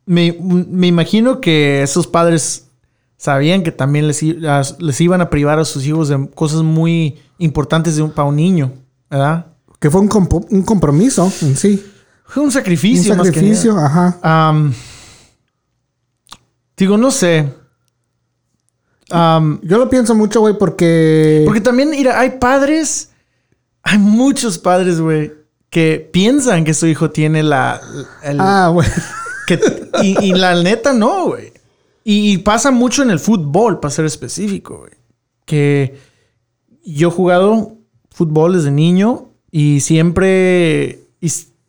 [0.05, 2.67] me, me, imagino que esos padres
[3.17, 7.95] sabían que también les, les, iban a privar a sus hijos de cosas muy importantes
[7.95, 8.73] de un, para un niño,
[9.09, 9.47] ¿verdad?
[9.79, 10.07] Que fue un,
[10.65, 11.85] compromiso en sí.
[12.25, 13.13] Fue un sacrificio.
[13.13, 14.53] Un sacrificio, ajá.
[16.75, 17.53] digo, no sé.
[19.09, 21.43] Yo lo pienso mucho, güey, porque...
[21.45, 23.11] Porque también, mira, hay padres,
[23.83, 25.31] hay muchos padres, güey,
[25.69, 27.79] que piensan que su hijo tiene la...
[28.39, 28.87] ah, güey.
[30.01, 31.51] Y, la neta no, güey.
[32.03, 34.93] Y, pasa mucho en el fútbol, para ser específico, güey.
[35.45, 35.97] Que
[36.83, 37.77] yo he jugado
[38.09, 40.99] fútbol desde niño y siempre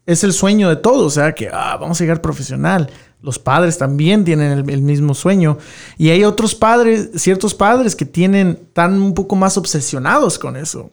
[0.07, 2.91] es el sueño de todos, o sea, que ah, vamos a llegar profesional.
[3.21, 5.57] Los padres también tienen el, mismo sueño.
[5.97, 10.91] Y hay otros padres, ciertos padres que tienen, tan un poco más obsesionados con eso.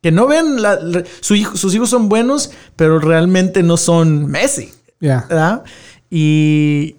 [0.00, 0.58] Que no ven,
[1.20, 4.72] sus hijos son buenos, pero realmente no son Messi.
[5.00, 5.64] ¿verdad?
[6.14, 6.96] Y,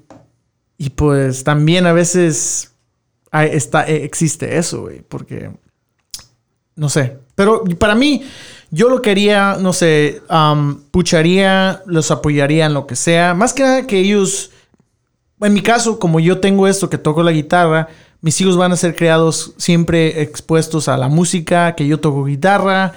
[0.76, 2.74] y pues también a veces
[3.32, 5.52] está, existe eso, güey, porque,
[6.76, 7.20] no sé.
[7.36, 8.24] Pero para mí,
[8.72, 10.24] yo lo quería, no sé,
[10.90, 13.36] pucharía, los apoyaría en lo que sea.
[13.36, 14.50] Más que nada que ellos,
[15.42, 17.90] en mi caso, como yo tengo esto, que toco la guitarra,
[18.22, 22.94] mis hijos van a ser creados siempre expuestos a la música, que yo toco guitarra.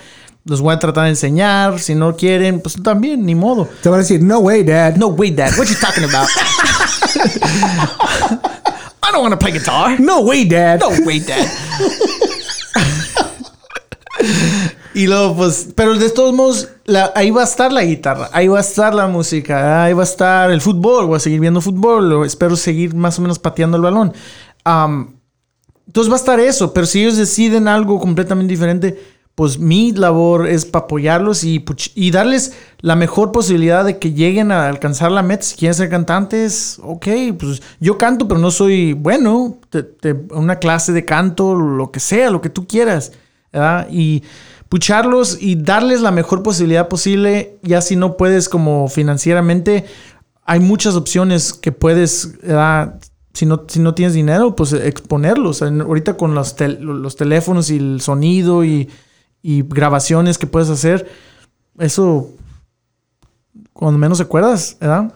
[0.47, 1.81] Los voy a tratar de enseñar.
[1.81, 3.69] Si no quieren, pues también, ni modo.
[3.83, 4.95] Te van a decir, no way, dad.
[4.95, 5.51] No way, dad.
[5.59, 6.29] What you talking about?
[9.03, 9.99] I don't want to play guitar.
[9.99, 10.79] No way, dad.
[10.79, 11.47] No way, dad.
[14.95, 16.69] Y luego, pues, pero de todos modos,
[17.15, 20.07] ahí va a estar la guitarra, ahí va a estar la música, ahí va a
[20.07, 23.83] estar el fútbol, voy a seguir viendo fútbol, espero seguir más o menos pateando el
[23.83, 24.15] balón.
[24.65, 28.99] entonces va a estar eso, pero si ellos deciden algo completamente diferente,
[29.37, 31.63] pues mi labor es para apoyarlos y,
[31.95, 35.43] y, darles la mejor posibilidad de que lleguen a alcanzar la meta.
[35.43, 37.07] Si quieren ser cantantes, ok,
[37.39, 39.59] pues yo canto, pero no soy bueno.
[40.31, 43.13] una clase de canto, lo que sea, lo que tú quieras.
[43.91, 44.23] Y
[44.71, 49.85] pucharlos y darles la mejor posibilidad posible, ya si no puedes como financieramente,
[50.47, 52.39] hay muchas opciones que puedes
[53.35, 55.61] si no, si no tienes dinero, pues exponerlos.
[55.61, 58.89] ahorita con los, los teléfonos y el sonido y,
[59.49, 61.09] y grabaciones que puedes hacer,
[61.79, 62.31] eso,
[63.73, 65.13] cuando menos te acuerdas, ¿verdad?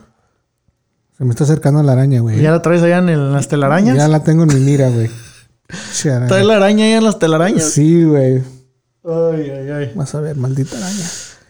[1.18, 2.40] Se me está acercando la araña, güey.
[2.40, 3.96] ¿Ya la traes allá en, las telarañas?
[3.96, 5.10] Ya la tengo en mi mira, güey.
[6.28, 7.64] ¿Traes la araña allá en las telarañas?
[7.72, 8.36] Sí, güey.
[9.04, 9.92] Ay, ay, ay.
[9.96, 11.06] Vas a ver, maldita araña.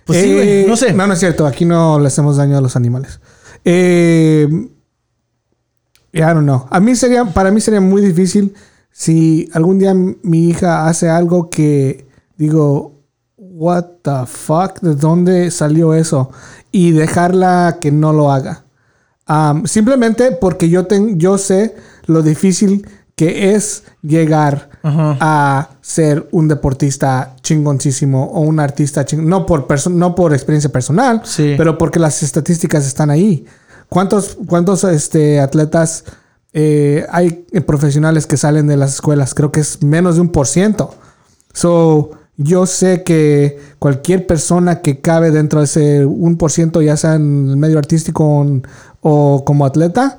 [0.06, 0.48] Pues sí, güey.
[0.48, 0.94] Eh, no sé.
[0.94, 1.46] No, no es cierto.
[1.46, 3.20] Aquí no le hacemos daño a los animales.
[3.66, 4.48] Eh,
[6.14, 6.66] ya no, no.
[6.70, 8.54] A mí sería, para mí sería muy difícil
[8.90, 12.08] si algún día mi hija hace algo que
[12.40, 12.94] digo,
[13.36, 16.30] what the fuck, ¿de dónde salió eso?
[16.72, 18.64] Y dejarla que no lo haga.
[19.66, 21.76] simplemente porque yo, yo sé
[22.06, 29.28] lo difícil que es llegar a ser un deportista chingoncísimo o un artista chingón.
[29.28, 33.44] No por, no por experiencia personal, pero porque las estadísticas están ahí.
[33.90, 36.04] ¿Cuántos, cuántos este, atletas
[36.54, 39.34] eh, hay profesionales que salen de las escuelas?
[39.34, 40.94] Creo que es menos de un por ciento.
[41.52, 42.12] So,
[42.42, 47.14] yo sé que cualquier persona que cabe dentro de ese un por ciento, ya sea
[47.14, 48.62] en el medio artístico
[49.00, 50.18] o como atleta,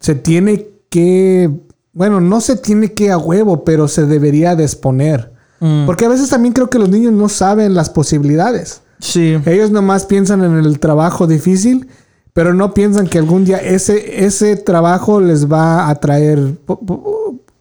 [0.00, 1.50] se tiene que
[1.98, 5.32] bueno, no se tiene que a huevo, pero se debería de exponer.
[5.58, 5.84] Mm.
[5.84, 8.82] Porque a veces también creo que los niños no saben las posibilidades.
[9.00, 9.36] Sí.
[9.46, 11.88] Ellos nomás piensan en el trabajo difícil,
[12.32, 16.58] pero no piensan que algún día ese, ese trabajo les va a traer,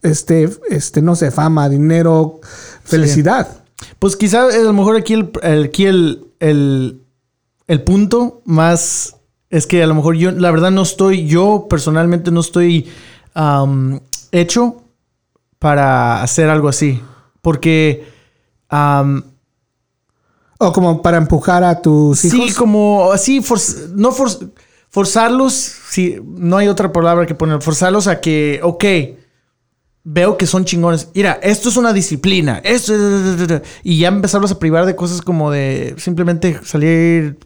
[0.03, 2.39] este, este, no sé, fama, dinero,
[2.83, 3.47] felicidad.
[3.99, 5.31] Pues quizá a lo mejor aquí el,
[5.65, 7.01] aquí el, el,
[7.67, 9.15] el punto más
[9.49, 12.87] es que a lo mejor yo, la verdad no estoy, yo personalmente no estoy
[14.31, 14.83] hecho
[15.59, 17.01] para hacer algo así.
[17.41, 18.05] Porque...
[20.59, 22.47] o como para empujar a tus hijos.
[22.49, 23.41] Sí, como así,
[23.93, 24.11] no
[24.89, 28.83] forzarlos, sí, no hay otra palabra que poner, forzarlos a que, ok,
[30.09, 31.09] veo que son chingones.
[31.13, 32.93] Mira, esto es una disciplina, esto
[33.83, 37.37] y ya empezarlos a privar de cosas como de simplemente salir,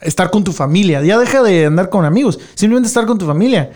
[0.00, 1.02] estar con tu familia.
[1.02, 3.70] Ya deja de andar con amigos, simplemente estar con tu familia.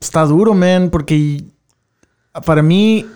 [0.00, 1.44] Está duro, man, porque
[2.44, 3.06] para mí,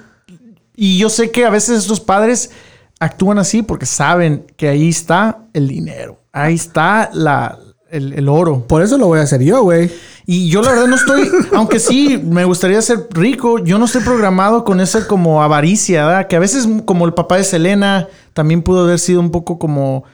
[0.77, 2.53] y yo sé que a veces estos padres
[3.01, 7.59] actúan así porque saben que ahí está el dinero, ahí está la,
[7.91, 8.65] el, oro.
[8.67, 9.91] Por eso lo voy a hacer yo, güey.
[10.27, 14.03] Y yo la verdad no estoy, aunque sí me gustaría ser rico, yo no estoy
[14.03, 16.29] programado con esa como avaricia, ¿verdad?
[16.29, 20.05] Que a veces como el papá de Selena también pudo haber sido un poco como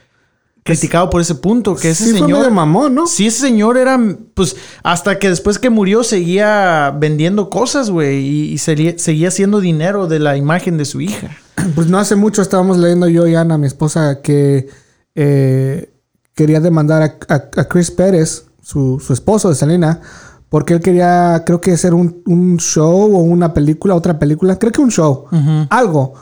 [0.62, 2.42] criticado por ese punto, que ese señor...
[2.42, 3.06] de mamón, ¿no?
[3.06, 4.00] Sí, ese señor era,
[4.32, 10.20] pues, hasta que después que murió seguía vendiendo cosas, güey, y, seguía haciendo dinero de
[10.20, 11.36] la imagen de su hija.
[11.74, 14.68] Pues no hace mucho estábamos leyendo yo y Ana, mi esposa, que
[15.14, 15.93] eh,
[16.34, 20.00] quería demandar a, Chris Pérez, su, esposo de Selena,
[20.48, 24.80] porque él quería, creo que hacer un, show o una película, otra película, creo que
[24.80, 25.26] un show,
[25.70, 26.14] algo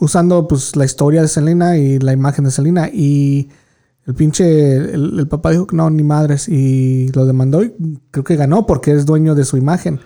[0.00, 3.48] usando pues la historia de Selena y la imagen de Selena y
[4.06, 7.72] el pinche, el, papá dijo que no, ni madres y lo demandó y
[8.10, 10.00] creo que ganó porque es dueño de su imagen.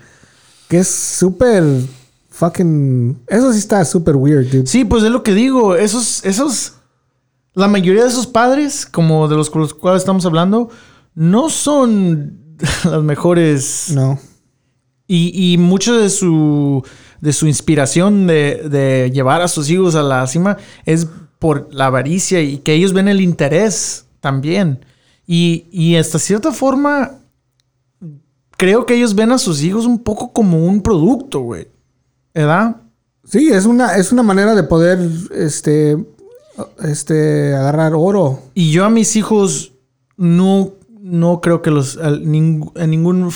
[0.69, 1.65] Que es súper
[2.29, 3.19] fucking...
[3.27, 4.67] Eso sí está súper weird, dude.
[4.67, 5.75] Sí, pues es lo que digo.
[5.75, 6.75] Esos, esos...
[7.59, 10.71] La mayoría de esos padres, como de los, los cuales estamos hablando,
[11.15, 13.93] no son las mejores...
[13.95, 14.19] No.
[15.07, 16.85] Y, y mucho de su
[17.21, 21.07] de su inspiración de, llevar a sus hijos a la cima es
[21.39, 24.85] por la avaricia y que ellos ven el interés también.
[25.27, 27.19] Y, y hasta cierta forma,
[28.57, 31.69] creo que ellos ven a sus hijos un poco como un producto, güey.
[32.35, 32.77] ¿Verdad?
[33.25, 34.99] Sí, es una, es una manera de poder
[35.33, 35.99] este,
[36.83, 38.41] este, agarrar oro.
[38.55, 39.73] Y yo a mis hijos
[40.17, 42.31] no, no creo que los en
[42.91, 43.31] ningún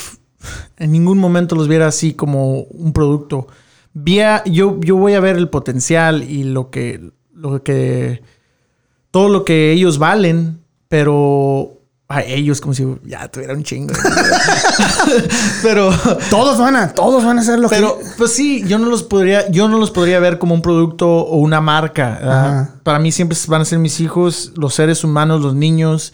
[0.76, 3.46] en ningún momento los viera así como un producto
[4.46, 8.22] yo, yo voy a ver el potencial y lo que, lo que,
[9.10, 11.81] todo lo que ellos valen, pero
[12.12, 13.94] a ellos como si ya tuvieran un chingo.
[15.62, 15.90] pero
[16.28, 19.50] todos van a, todos van a hacer lo pero, pues sí, yo no los podría,
[19.50, 22.70] yo no los podría ver como un producto o una marca.
[22.82, 26.12] Para mí siempre van a ser mis hijos, los seres humanos, los niños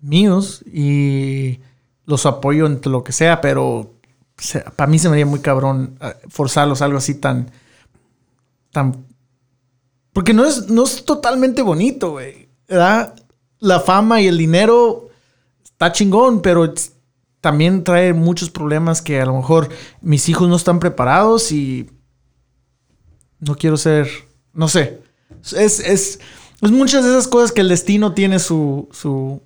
[0.00, 1.60] míos y
[2.06, 3.92] los apoyo en lo que sea, pero
[4.74, 7.50] para mí se me haría muy cabrón eh, forzarlos a algo así tan.
[8.70, 9.06] tan.
[10.12, 12.48] Porque no es, no es totalmente bonito, güey.
[12.68, 13.14] ¿Verdad?
[13.62, 15.08] La fama y el dinero
[15.62, 16.74] está chingón, pero
[17.40, 19.68] también trae muchos problemas que a lo mejor
[20.00, 21.88] mis hijos no están preparados y.
[23.38, 24.08] No quiero ser.
[24.52, 25.00] No sé.
[25.56, 26.18] Es, es,
[26.60, 28.88] es muchas de esas cosas que el destino tiene su.
[28.90, 29.40] su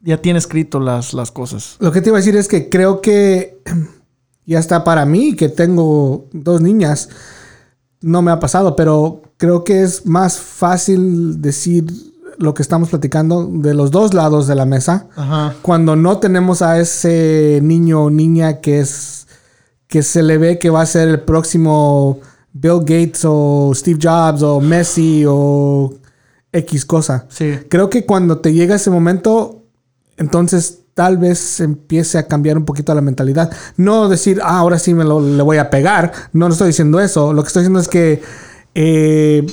[0.00, 1.76] ya tiene escrito las, las cosas.
[1.78, 3.60] Lo que te iba a decir es que creo que
[4.46, 7.10] ya está para mí, que tengo dos niñas,
[8.00, 11.84] no me ha pasado, pero creo que es más fácil decir
[12.38, 15.54] lo que estamos platicando de los dos lados de la mesa Ajá.
[15.62, 19.26] cuando no tenemos a ese niño o niña que es
[19.86, 22.20] que se le ve que va a ser el próximo
[22.52, 25.94] Bill Gates o Steve Jobs o Messi o
[26.52, 27.26] X cosa.
[27.28, 27.58] Sí.
[27.68, 29.62] Creo que cuando te llega ese momento,
[30.16, 33.50] entonces tal vez empiece a cambiar un poquito la mentalidad.
[33.76, 36.12] No decir, ah, ahora sí me lo, le voy a pegar.
[36.32, 37.32] No, no estoy diciendo eso.
[37.32, 38.22] Lo que estoy diciendo es que
[38.74, 39.46] eh,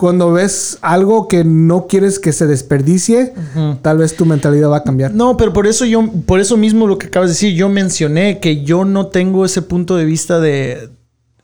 [0.00, 3.34] cuando ves algo que no quieres que se desperdicie,
[3.82, 5.12] tal vez tu mentalidad va a cambiar.
[5.12, 8.40] No, pero por eso yo, por eso mismo lo que acabas de decir, yo mencioné
[8.40, 10.88] que yo no tengo ese punto de vista de,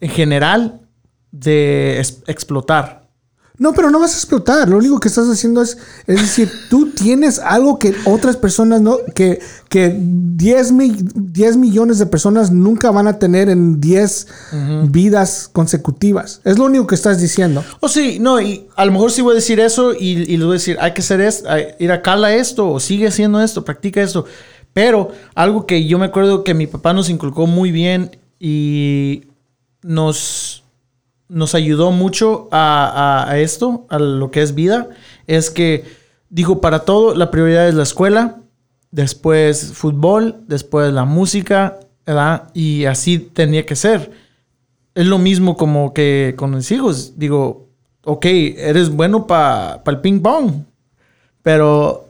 [0.01, 0.81] en general,
[1.33, 3.06] de explotar.
[3.59, 4.69] No, pero no vas a explotar.
[4.69, 8.99] Lo único que estás haciendo es, es decir, tú tienes algo que otras personas no,
[9.15, 9.39] que,
[9.71, 14.27] que 10, mi- 10 millones de personas nunca van a tener en 10
[14.91, 16.41] vidas consecutivas.
[16.45, 17.65] Es lo único que estás diciendo.
[17.81, 20.41] O sí, no, y a lo mejor sí voy a decir eso y, y les
[20.45, 21.49] voy a decir, hay que hacer esto,
[21.79, 24.27] ir a cala esto, o sigue haciendo esto, practica esto.
[24.75, 29.29] Pero algo que yo me acuerdo que mi papá nos inculcó muy bien y
[29.83, 30.65] nos,
[31.29, 34.89] nos ayudó mucho a, a- a esto, a lo que es vida,
[35.27, 35.85] es que
[36.31, 38.37] dijo, para todo, la prioridad es la escuela,
[38.91, 42.45] después fútbol, después la música, ¿verdad?
[42.55, 44.11] Y así tenía que ser.
[44.95, 47.13] Es lo mismo como que con mis hijos.
[47.17, 47.69] Digo,
[48.05, 50.63] ok, eres bueno para el ping pong,
[51.43, 52.09] pero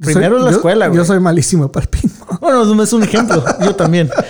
[0.00, 0.98] primero Soy- la yo- escuela, güey.
[0.98, 2.38] Yo soy malísimo para el ping pong.
[2.40, 3.44] Bueno, es un ejemplo.
[3.62, 4.10] Yo también.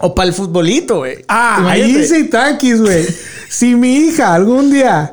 [0.00, 1.24] O para el futbolito, güey.
[1.28, 3.06] Ah, ahí sí, tranquis, güey.
[3.48, 5.12] si mi hija algún día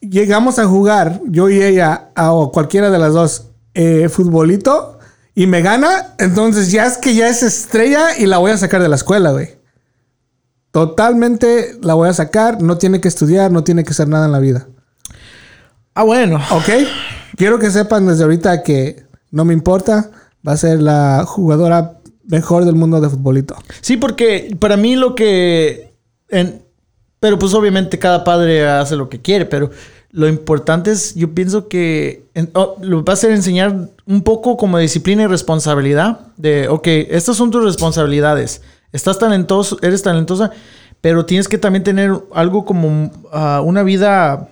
[0.00, 4.98] llegamos a jugar, yo y ella, o cualquiera de las dos, eh, futbolito,
[5.34, 8.80] y me gana, entonces ya es que ya es estrella y la voy a sacar
[8.80, 9.56] de la escuela, güey.
[10.70, 14.32] Totalmente la voy a sacar, no tiene que estudiar, no tiene que hacer nada en
[14.32, 14.66] la vida.
[15.94, 16.40] Ah, bueno.
[16.50, 16.68] ¿Ok?
[17.36, 20.10] Quiero que sepan desde ahorita que no me importa,
[20.46, 23.54] va a ser la jugadora mejor del mundo de futbolito.
[23.80, 25.92] Sí, porque para mí lo que...
[27.20, 29.70] pero pues obviamente cada padre hace lo que quiere, pero
[30.10, 34.56] lo importante es, yo pienso que en- oh, lo va a hacer enseñar un poco
[34.56, 36.20] como disciplina y responsabilidad.
[36.36, 38.62] De, ok, estas son tus responsabilidades.
[38.92, 40.52] Estás talentoso, eres talentosa,
[41.00, 44.50] pero tienes que también tener algo como ah, una vida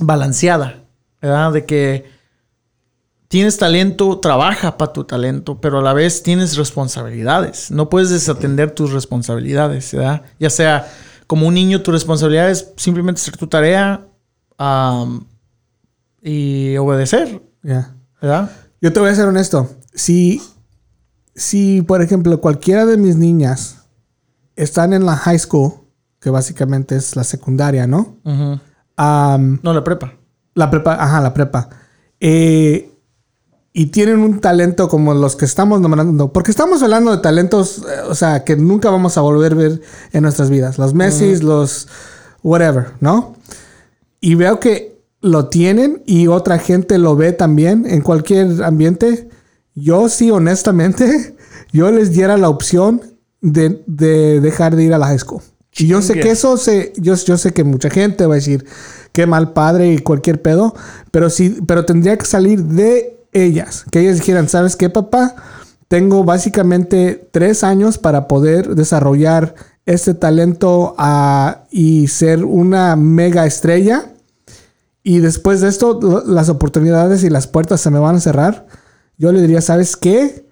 [0.00, 0.82] balanceada,
[1.22, 1.52] ¿verdad?
[1.52, 2.04] De que
[3.30, 7.70] tienes talento, trabaja para tu talento, pero a la vez tienes responsabilidades.
[7.70, 10.22] No puedes desatender tus responsabilidades, ¿verdad?
[10.40, 10.90] Ya sea
[11.28, 14.04] como un niño, tu responsabilidad es simplemente hacer tu tarea
[16.20, 17.94] y obedecer, Ya.
[18.20, 18.50] ¿verdad?
[18.80, 19.70] Yo te voy a ser honesto.
[19.94, 20.42] Si,
[21.34, 23.84] si, por ejemplo, cualquiera de mis niñas
[24.56, 25.74] están en la high school,
[26.18, 28.16] que básicamente es la secundaria, ¿no?
[29.62, 30.14] No, la prepa.
[30.54, 31.70] la prepa, ajá, la prepa.
[32.18, 32.89] Eh,
[33.72, 38.00] y tienen un talento como los que estamos nombrando, porque estamos hablando de talentos, eh,
[38.08, 39.80] o sea, que nunca vamos a volver a ver
[40.12, 40.78] en nuestras vidas.
[40.78, 41.86] Los Messi, los
[42.42, 43.36] whatever, ¿no?
[44.20, 49.28] Y veo que lo tienen y otra gente lo ve también en cualquier ambiente.
[49.74, 51.36] Yo sí, honestamente,
[51.72, 53.02] yo les diera la opción
[53.40, 55.42] de, de dejar de ir a la high school.
[55.76, 58.66] Y yo sé que eso se, yo, yo sé que mucha gente va a decir
[59.12, 60.74] qué mal padre y cualquier pedo,
[61.12, 65.34] pero sí, pero tendría que salir de ellas, que ellas dijeran, ¿sabes qué, papá?
[65.88, 69.54] Tengo básicamente tres años para poder desarrollar
[69.86, 74.12] este talento ah, y ser una mega estrella.
[75.02, 78.66] Y después de esto, las oportunidades y las puertas se me van a cerrar.
[79.16, 80.46] Yo le diría, ¿sabes qué?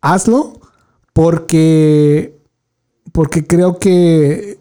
[0.00, 0.60] Hazlo
[1.12, 2.38] porque,
[3.12, 4.58] porque creo que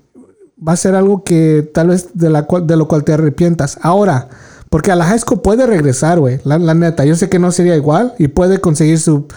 [0.65, 2.27] va a ser algo que tal vez de,
[2.63, 3.79] de lo cual te arrepientas.
[3.81, 4.29] Ahora,
[4.69, 6.39] porque a la high school puede regresar, güey.
[6.43, 9.27] La, la neta, yo sé que no sería igual y puede conseguir su,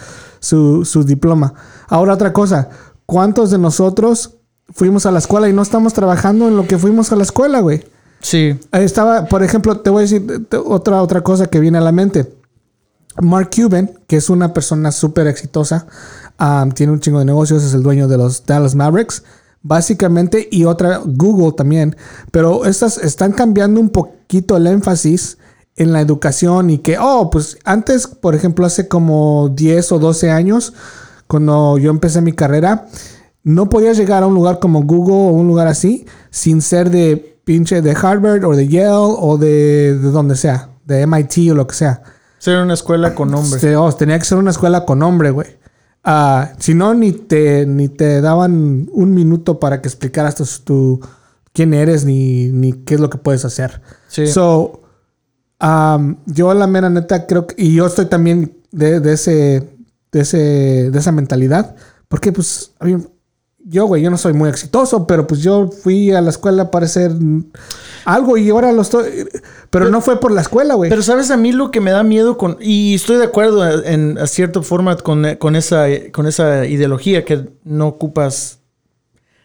[0.40, 1.54] su, su diploma.
[1.88, 2.68] Ahora, otra cosa.
[3.06, 4.36] ¿Cuántos de nosotros
[4.70, 7.60] fuimos a la escuela y no estamos trabajando en lo que fuimos a la escuela,
[7.60, 7.84] güey?
[8.20, 8.58] Sí.
[8.72, 12.32] Estaba, por ejemplo, te voy a decir otra, otra cosa que viene a la mente.
[13.20, 15.86] Mark Cuban, que es una persona súper exitosa,
[16.40, 19.22] um, tiene un chingo de negocios, es el dueño de los Dallas Mavericks,
[19.62, 21.96] básicamente, y otra, Google también.
[22.30, 25.38] Pero estas están cambiando un poquito el énfasis
[25.76, 30.30] en la educación y que, oh, pues antes, por ejemplo, hace como 10 o 12
[30.30, 30.74] años,
[31.26, 32.86] cuando yo empecé mi carrera,
[33.42, 37.38] no podías llegar a un lugar como Google o un lugar así sin ser de
[37.44, 41.66] pinche de Harvard o de Yale o de, de donde sea, de MIT o lo
[41.66, 42.02] que sea.
[42.38, 43.56] Ser una escuela con nombre.
[43.56, 45.61] Este, oh, tenía que ser una escuela con nombre, güey.
[46.04, 51.00] Ah, si no, ni te, ni te daban un minuto para que explicaras tu, tu-
[51.52, 53.80] quién eres ni, ni qué es lo que puedes hacer.
[54.08, 54.26] Sí.
[54.26, 54.82] So,
[55.60, 57.54] um, yo la mera neta creo que...
[57.56, 59.76] Y yo estoy también de, de ese,
[60.10, 61.76] de, ese, de esa mentalidad.
[62.08, 63.06] Porque, pues, a mí-
[63.64, 66.86] yo, güey, yo no soy muy exitoso, pero pues yo fui a la escuela para
[66.86, 67.12] hacer
[68.04, 69.28] algo y ahora lo estoy...
[69.70, 70.90] Pero, no fue por la escuela, güey.
[70.90, 74.18] Pero sabes a mí lo que me da miedo con y estoy de acuerdo en
[74.18, 78.58] a cierta forma con, con esa con esa ideología que no ocupas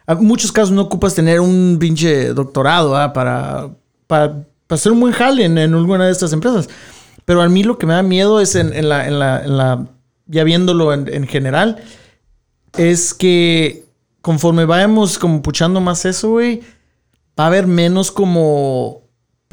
[0.07, 3.13] en muchos casos no ocupas tener un pinche doctorado ¿ah?
[3.13, 3.70] para,
[4.07, 6.68] para para hacer un buen jale en, en alguna de estas empresas.
[7.24, 9.88] Pero a mí lo que me da miedo es en, en la, en la la
[10.26, 11.82] ya viéndolo en general
[12.78, 13.87] es que
[14.28, 16.59] conforme vayamos como puchando más eso, güey,
[17.39, 19.03] va a haber menos como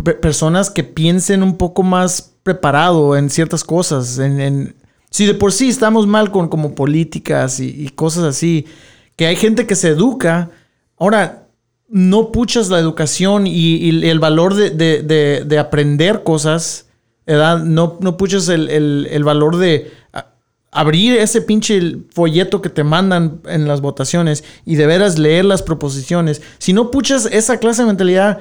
[0.03, 4.19] pe- personas que piensen un poco más preparado en ciertas cosas.
[4.19, 4.75] En,
[5.11, 8.67] si de por sí estamos mal con como políticas y, cosas así,
[9.15, 10.51] que hay gente que se educa,
[10.99, 11.47] ahora
[11.89, 16.87] no puchas la educación y, el valor de, de- de- de aprender cosas,
[17.25, 17.61] ¿verdad?
[17.63, 20.34] No, no puchas el, el- valor de a-
[20.75, 25.63] abrir ese pinche folleto que te mandan en las votaciones y de veras leer las
[25.63, 26.43] proposiciones.
[26.59, 28.41] Si no puchas esa clase de mentalidad,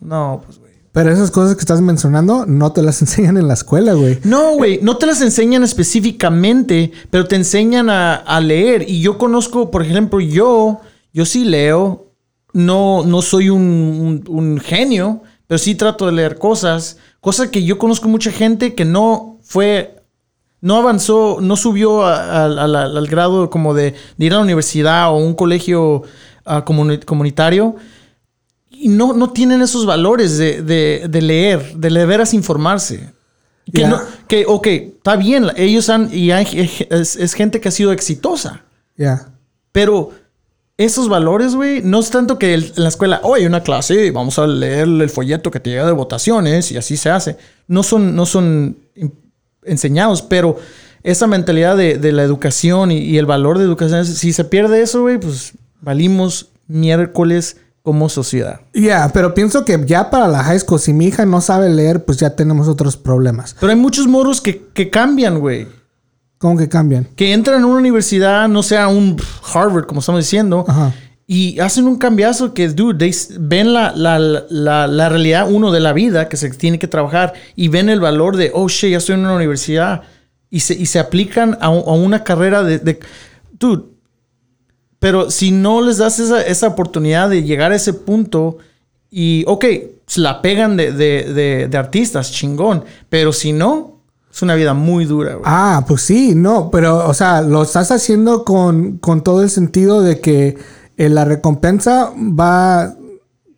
[0.00, 0.70] no, pues, güey.
[0.92, 4.18] Pero esas cosas que estás mencionando no te las enseñan en la escuela, güey.
[4.24, 8.84] No, güey, no te las enseñan específicamente, pero te enseñan a, a leer.
[8.88, 10.80] Y yo conozco, por ejemplo, yo,
[11.12, 12.06] yo sí leo.
[12.52, 16.96] No, no soy un, un- un genio, pero sí trato de leer cosas.
[17.20, 19.99] Cosa que yo conozco mucha gente que no fue,
[20.60, 25.10] no avanzó, no subió a- a- al grado como de, de ir a la universidad
[25.10, 26.02] o un colegio
[26.44, 27.76] ah, comuni- comunitario
[28.70, 33.12] y no, no tienen esos valores de, de- de leer, de de veras informarse.
[33.72, 33.88] Que, Ya.
[33.88, 37.92] no- que, ok, está bien, ellos han, y hay- es, es gente que ha sido
[37.92, 38.62] exitosa,
[38.96, 39.28] Ya.
[39.72, 40.10] pero
[40.76, 44.06] esos valores, güey, no es tanto que el- en la escuela, hoy hay una clase
[44.06, 47.36] y vamos a leer el folleto que te llega de votaciones y así se hace.
[47.68, 48.78] No son, no son
[49.64, 50.56] enseñados, pero
[51.02, 54.82] esa mentalidad de, de la educación y, y el valor de educación, si se pierde
[54.82, 58.60] eso, güey, pues valimos miércoles como sociedad.
[58.74, 62.04] Ya, pero pienso que ya para la high school, si mi hija no sabe leer,
[62.04, 63.56] pues ya tenemos otros problemas.
[63.58, 65.66] Pero hay muchos morros que, que cambian, güey.
[66.38, 67.08] ¿Cómo que cambian?
[67.16, 69.16] Que entran a una universidad, no sea un
[69.52, 70.94] Harvard, como estamos diciendo, Ajá.
[71.32, 75.78] Y hacen un cambiazo que, dude, they ven la, la, la, la realidad, uno, de
[75.78, 78.98] la vida, que se tiene que trabajar, y ven el valor de, oh, shit, ya
[78.98, 80.02] estoy en una universidad,
[80.50, 82.98] y se, y se aplican a, a una carrera de, de-
[83.60, 83.84] Dude,
[84.98, 88.58] pero si no les das esa, esa oportunidad de llegar a ese punto,
[89.08, 89.64] y, ok,
[90.16, 94.00] la pegan de, de, de, de artistas, chingón, pero si no,
[94.32, 95.44] es una vida muy dura, güey.
[95.46, 100.02] Ah, pues sí, no, pero, o sea, lo estás haciendo con, con todo el sentido
[100.02, 102.94] de que eh, la recompensa va,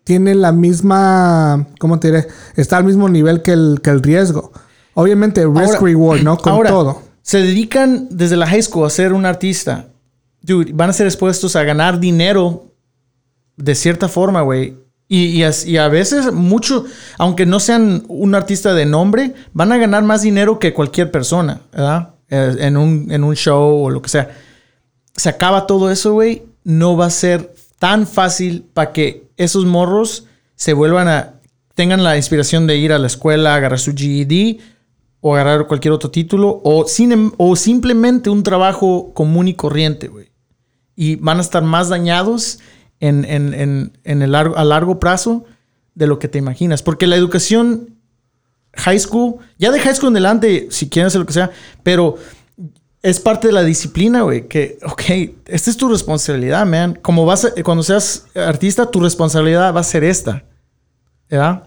[0.04, 2.26] tiene la misma, ¿cómo te diré?
[2.56, 4.52] Está al mismo nivel que el, que el riesgo.
[4.94, 6.36] Obviamente, risk Ahora- reward, ¿no?
[6.36, 7.02] Con ahora, todo.
[7.22, 9.88] Se dedican desde la high school a ser un artista.
[10.42, 12.66] Dude, van a ser expuestos a ganar dinero
[13.56, 14.76] de cierta forma, güey.
[15.08, 16.84] Y, y as- y a veces mucho,
[17.18, 21.60] aunque no sean un artista de nombre, van a ganar más dinero que cualquier persona,
[21.72, 22.14] ¿verdad?
[22.28, 24.30] Eh, En un, en un show o lo que sea.
[25.14, 26.42] Se acaba todo eso, güey.
[26.64, 31.34] No va a ser tan fácil para que esos morros se vuelvan a...
[31.74, 34.60] tengan la inspiración de ir a la escuela, agarrar su GED
[35.20, 40.08] o agarrar cualquier otro título o, sin, em- o simplemente un trabajo común y corriente,
[40.08, 40.30] güey.
[40.94, 42.58] Y van a estar más dañados
[43.00, 45.44] en, en- en- en el largo, a largo plazo
[45.94, 46.82] de lo que te imaginas.
[46.82, 47.96] Porque la educación
[48.74, 51.50] high school, ya de high school en adelante, si quieren hacer lo que sea,
[51.82, 52.16] pero
[53.02, 54.46] es parte de la disciplina, güey.
[54.48, 55.02] Que, ok,
[55.46, 56.98] esta es tu responsabilidad, man.
[57.02, 60.44] Como vas a- cuando seas artista, tu responsabilidad va a ser esta,
[61.28, 61.64] ¿verdad?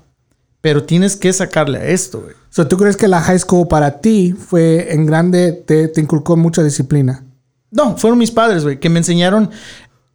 [0.61, 2.33] Pero tienes que sacarle a esto, güey.
[2.49, 6.37] So, ¿Tú crees que la high school para ti fue en grande, te, te inculcó
[6.37, 7.23] mucha disciplina?
[7.69, 9.51] No, fueron mis padres, güey, que me enseñaron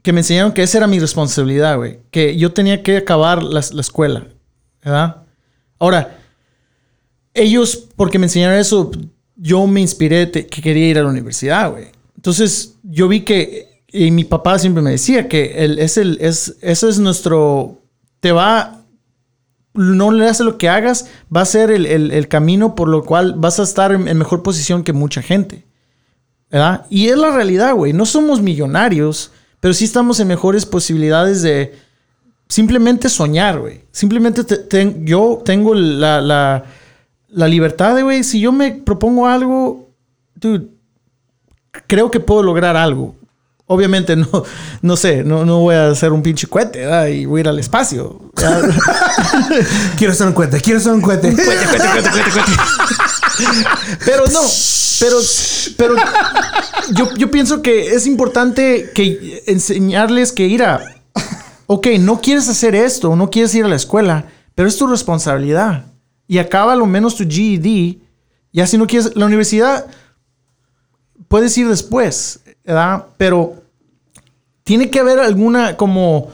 [0.02, 3.62] que me enseñaron que esa era mi responsabilidad, güey, que yo tenía que acabar la,
[3.70, 4.26] la escuela,
[4.82, 5.24] ¿verdad?
[5.78, 6.16] Ahora,
[7.34, 8.90] ellos, porque me enseñaron eso,
[9.42, 11.86] yo me inspiré que quería ir a la universidad, güey.
[12.16, 16.56] Entonces, yo vi que, y mi papá siempre me decía que el, es el, es,
[16.60, 17.80] eso es nuestro,
[18.20, 18.82] te va,
[19.72, 23.04] no le hace lo que hagas, va a ser el, el- el camino por lo
[23.04, 25.64] cual vas a estar en, mejor posición que mucha gente.
[26.50, 26.84] ¿verdad?
[26.90, 27.92] Y es la realidad, güey.
[27.92, 29.30] No somos millonarios,
[29.60, 31.74] pero sí estamos en mejores posibilidades de
[32.48, 33.82] simplemente soñar, güey.
[33.92, 34.42] Simplemente
[35.04, 36.64] yo tengo la,
[37.30, 39.90] la libertad, de, güey, si yo me propongo algo,
[40.34, 40.68] dude,
[41.86, 43.14] creo que puedo lograr algo.
[43.66, 44.26] Obviamente no,
[44.82, 47.06] no sé, no, no voy a hacer un pinche cohete ¿verdad?
[47.06, 48.20] y voy a ir al espacio.
[49.96, 51.32] quiero hacer un cohete, quiero hacer un cohete.
[51.34, 52.52] Cuete, cuete, cuete, cuete, cuete.
[54.04, 54.40] Pero no,
[54.98, 55.16] pero,
[55.76, 55.94] pero
[56.92, 60.80] yo, yo pienso que es importante que enseñarles que ir a,
[61.66, 65.86] ok, no quieres hacer esto, no quieres ir a la escuela, pero es tu responsabilidad.
[66.30, 67.96] Y acaba lo menos tu GED.
[68.52, 69.86] Ya si no quieres, la universidad
[71.26, 73.06] puedes ir después, ¿verdad?
[73.16, 73.64] Pero
[74.62, 76.30] tiene que haber alguna como...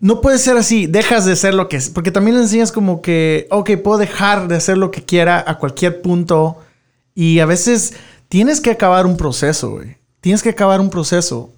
[0.00, 1.90] No puede ser así, dejas de ser lo que es.
[1.90, 5.56] Porque también le enseñas como que, ok, puedo dejar de hacer lo que quiera a
[5.58, 6.58] cualquier punto.
[7.14, 7.94] Y a veces
[8.28, 9.78] tienes que acabar un proceso.
[10.20, 11.52] Tienes que acabar un proceso.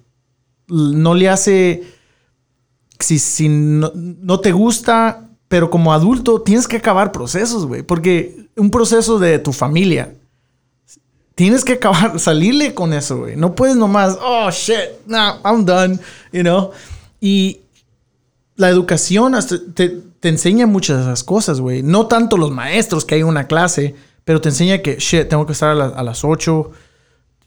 [0.67, 1.83] No le hace...
[2.99, 7.83] Si, si no te gusta, pero como adulto tienes que acabar procesos, güey.
[7.83, 10.15] Porque un proceso de tu familia,
[11.35, 13.35] tienes que acabar, salirle con eso, güey.
[13.35, 15.99] No puedes nomás, oh shit, nah, I'm done,
[16.31, 16.71] you know.
[17.19, 17.59] Y
[18.55, 19.35] la educación
[19.75, 19.89] te,
[20.21, 21.83] te enseña muchas de esas cosas, güey.
[21.83, 23.93] No tanto los maestros que hay una clase,
[24.23, 26.71] pero te enseña que, shit, tengo que estar a, a las 8,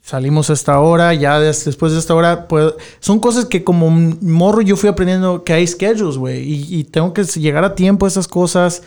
[0.05, 2.77] salimos a esta hora, ya des- después de esta hora, puedo...
[2.99, 6.43] Son cosas que como morro yo fui aprendiendo que hay schedules, güey.
[6.43, 8.83] Y, y tengo que llegar a tiempo a esas cosas.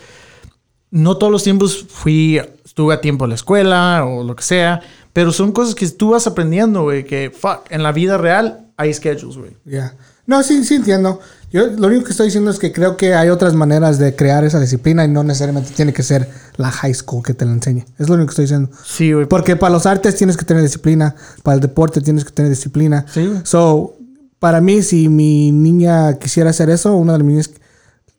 [0.91, 4.81] No todos los tiempos fui, estuve a tiempo en la escuela o lo que sea,
[5.11, 8.93] pero son cosas que tú vas aprendiendo, güey, que, fuck, en la vida real hay
[8.93, 9.51] schedules, güey.
[9.65, 9.93] Ya.
[10.25, 11.19] No, sí, sí entiendo.
[11.51, 14.43] Yo lo único que estoy diciendo es que creo que hay otras maneras de crear
[14.43, 17.85] esa disciplina y no necesariamente tiene que ser la high school que te la enseñe.
[17.97, 18.69] Es lo único que estoy diciendo.
[18.85, 19.25] Sí, güey.
[19.25, 23.05] Porque para los artes tienes que tener disciplina, para el deporte tienes que tener disciplina.
[23.11, 23.39] Sí, güey.
[23.43, 23.95] So,
[24.39, 27.49] para mí, si mi niña quisiera hacer eso, una de las niñas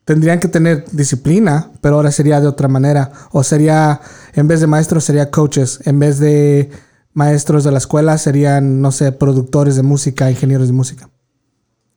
[0.03, 3.11] tendrían que tener disciplina, pero ahora sería de otra manera.
[3.31, 4.01] O sería,
[4.33, 5.79] en vez de maestros, sería coaches.
[5.85, 6.69] En vez de
[7.13, 11.09] maestros de la escuela, serían, no sé, productores de música, ingenieros de música.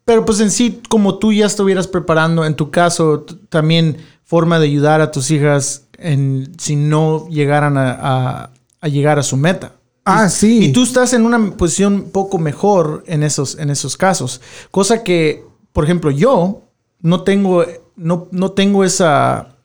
[0.04, 4.66] Pero pues en sí, como tú ya estuvieras preparando, en tu caso, también forma de
[4.66, 8.50] ayudar a tus hijas en, si no llegaran a, a-
[8.80, 9.72] a llegar a su meta.
[10.04, 10.66] Ah, sí.
[10.66, 14.42] Y tú estás en una posición poco mejor en esos, en esos casos.
[14.70, 15.42] Cosa que,
[15.72, 16.62] por ejemplo, yo
[17.00, 17.64] no tengo,
[17.96, 19.56] no, no tengo esa,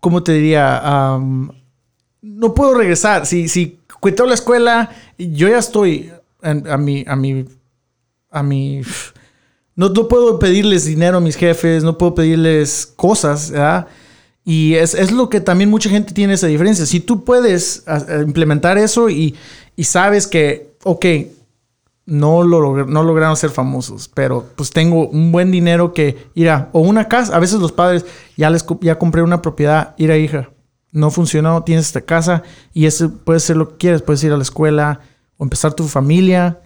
[0.00, 1.18] ¿cómo te diría?
[2.22, 3.26] No puedo regresar.
[3.26, 6.10] Si, si quitó la escuela, yo ya estoy
[6.42, 7.44] en- a mi, a mi,
[8.32, 8.82] a mi...
[9.74, 13.86] No, no puedo pedirles dinero a mis jefes, no puedo pedirles cosas, ¿verdad?
[14.44, 16.84] Y es, es lo que también mucha gente tiene esa diferencia.
[16.84, 17.84] Si tú puedes
[18.24, 19.34] implementar eso y,
[19.76, 21.06] y sabes que, ok,
[22.06, 26.68] no, lo, no lograron ser famosos, pero pues tengo un buen dinero que ir a,
[26.72, 28.04] o una casa, a veces los padres,
[28.36, 30.50] ya les ya compré una propiedad, ir a hija,
[30.90, 32.42] no funcionó, tienes esta casa
[32.74, 35.00] y eso puede ser lo que quieres, puedes ir a la escuela
[35.36, 36.58] o empezar tu familia.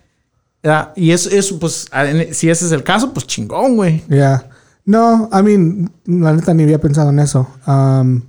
[0.67, 0.93] ¿Verdad?
[0.97, 1.89] Y eso, eso, pues,
[2.33, 4.03] si ese es el caso, pues chingón, güey.
[4.09, 4.49] Ya.
[4.85, 7.49] No, I mean, la neta ni había pensado en eso.
[7.67, 8.23] Um,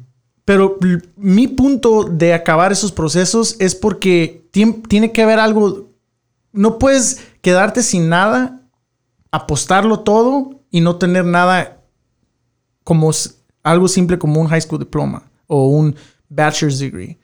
[0.45, 0.77] Pero
[1.15, 5.89] mi punto de acabar esos procesos es porque tien- tiene que haber algo.
[6.53, 8.61] No puedes quedarte sin nada,
[9.31, 11.81] apostarlo todo y no tener nada
[12.83, 13.11] como
[13.63, 15.95] algo simple como un high school diploma o un
[16.29, 17.17] bachelor's degree.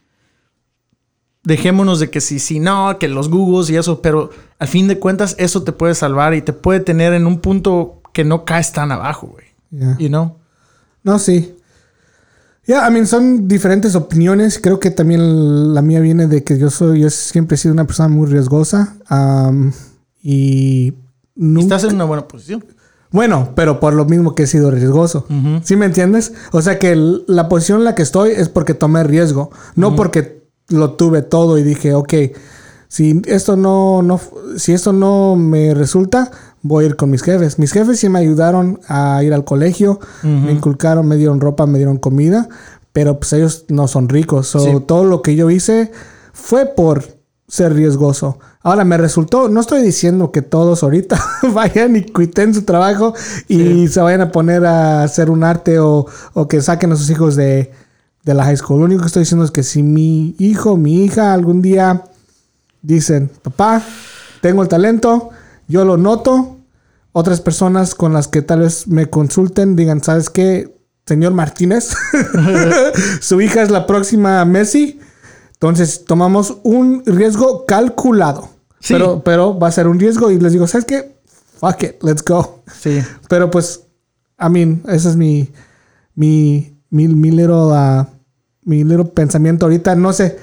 [1.44, 4.30] Dejémonos de que si, si no, que los Googles y eso, pero
[4.60, 8.02] al fin de cuentas eso te puede salvar y te puede tener en un punto
[8.14, 9.46] que no caes tan abajo, güey.
[9.72, 9.98] ya.
[9.98, 10.38] You know?
[11.04, 11.56] No, sí.
[12.66, 14.58] Ya, I mean, son diferentes opiniones.
[14.58, 17.86] Creo que también la mía viene de que yo soy, yo siempre he sido una
[17.86, 18.96] persona muy riesgosa.
[19.10, 19.74] um,
[20.22, 20.94] y
[21.36, 22.64] nunca, estás en una buena posición.
[23.12, 25.28] Bueno, pero por lo mismo que he sido riesgoso.
[25.64, 26.34] ¿Sí me entiendes?
[26.52, 26.96] O sea que
[27.28, 31.58] la posición en la que estoy es porque tomé riesgo, no porque lo tuve todo
[31.58, 32.14] y dije, ok,
[32.88, 34.20] si esto no, no,
[34.58, 36.30] si esto no me resulta,
[36.62, 37.60] voy a ir con mis jefes.
[37.60, 41.78] Mis jefes sí me ayudaron a ir al colegio, me inculcaron, me dieron ropa, me
[41.78, 42.48] dieron comida,
[42.92, 44.48] pero pues ellos no son ricos.
[44.48, 44.72] So, Sí.
[44.86, 45.92] Todo lo que yo hice
[46.34, 47.04] fue por
[47.48, 48.40] ser riesgoso.
[48.62, 51.20] Ahora me resultó, no estoy diciendo que todos ahorita
[51.54, 53.14] vayan y quiten su trabajo
[53.48, 57.10] y se vayan a poner a hacer un arte o, o que saquen a sus
[57.10, 57.72] hijos de,
[58.24, 58.80] de la high school.
[58.80, 62.04] Lo único que estoy diciendo es que si mi hijo, mi hija algún día
[62.82, 63.82] dicen, papá,
[64.42, 65.30] tengo el talento,
[65.68, 66.58] yo lo noto,
[67.12, 70.76] otras personas con las que tal vez me consulten digan, ¿sabes qué?
[71.06, 71.94] Señor Martínez,
[73.22, 75.00] su hija es la próxima Messi.
[75.54, 78.50] Entonces tomamos un riesgo calculado.
[78.80, 78.94] Sí.
[78.94, 81.18] Pero, pero va a ser un riesgo y les digo, ¿sabes qué?
[81.60, 82.64] Fuck it, let's go.
[82.82, 83.02] Sí.
[83.30, 83.82] Pero pues,
[84.40, 85.50] I mean, esa es mi,
[86.16, 88.06] mi, mi, mi little, uh,
[88.66, 89.96] mi little pensamiento ahorita.
[89.96, 90.38] No sé,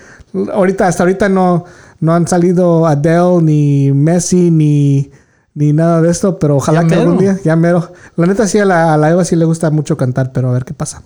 [0.53, 1.65] ahorita, hasta ahorita no,
[2.01, 5.11] no han salido Adele, ni Messi, ni,
[5.55, 7.33] ni nada de esto, pero ojalá Ya que algún mero.
[7.35, 7.93] día, ya mero.
[8.17, 10.53] La neta sí, a la, a la Eva sí le gusta mucho cantar, pero a
[10.53, 11.03] ver qué pasa.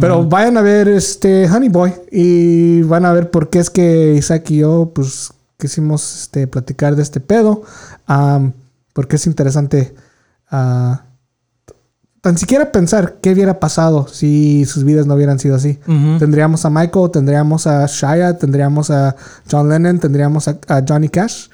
[0.00, 4.14] Pero vayan a ver este Honey Boy y van a ver por qué es que
[4.14, 7.62] Isaac y yo, pues, quisimos este, platicar de este pedo.
[8.06, 8.52] Am,
[8.92, 9.94] porque es interesante
[10.50, 11.02] ah,
[12.24, 15.78] tan siquiera pensar qué hubiera pasado si sus vidas no hubieran sido así.
[16.18, 19.14] Tendríamos a Michael, tendríamos a Shia, tendríamos a
[19.50, 21.48] John Lennon, tendríamos a, a Johnny Cash.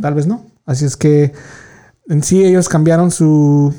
[0.00, 0.46] Tal vez no.
[0.66, 1.32] Así es que
[2.08, 3.74] en sí ellos cambiaron su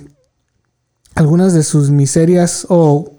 [1.15, 3.13] algunas de sus miserias o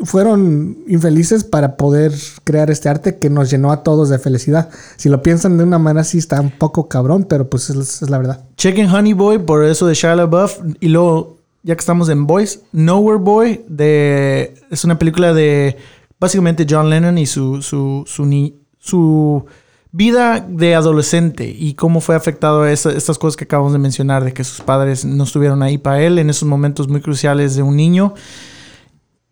[0.00, 2.12] fueron infelices para poder
[2.44, 4.68] crear este arte que nos llenó a todos de felicidad.
[4.98, 8.10] Si lo piensan de una manera así está un poco cabrón, pero pues es, es
[8.10, 8.44] la verdad.
[8.58, 10.58] Chequen Honey Boy por eso de Shia LaBeouf.
[10.80, 15.76] Y luego, ya que estamos en Boys, Nowhere Boy de, es una película de
[16.20, 19.44] básicamente John Lennon y su, su, su, ni- su
[19.90, 24.32] vida de adolescente y cómo fue afectado a estas cosas que acabamos de mencionar, de
[24.32, 27.76] que sus padres no estuvieron ahí para él en esos momentos muy cruciales de un
[27.76, 28.14] niño.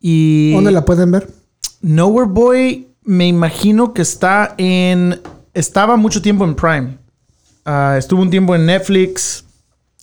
[0.00, 1.28] Y ¿Dónde la pueden ver?
[1.80, 5.20] Nowhere Boy, me imagino que está en.
[5.54, 6.98] Estaba mucho tiempo en Prime.
[7.64, 9.44] Ah, estuvo un tiempo en Netflix.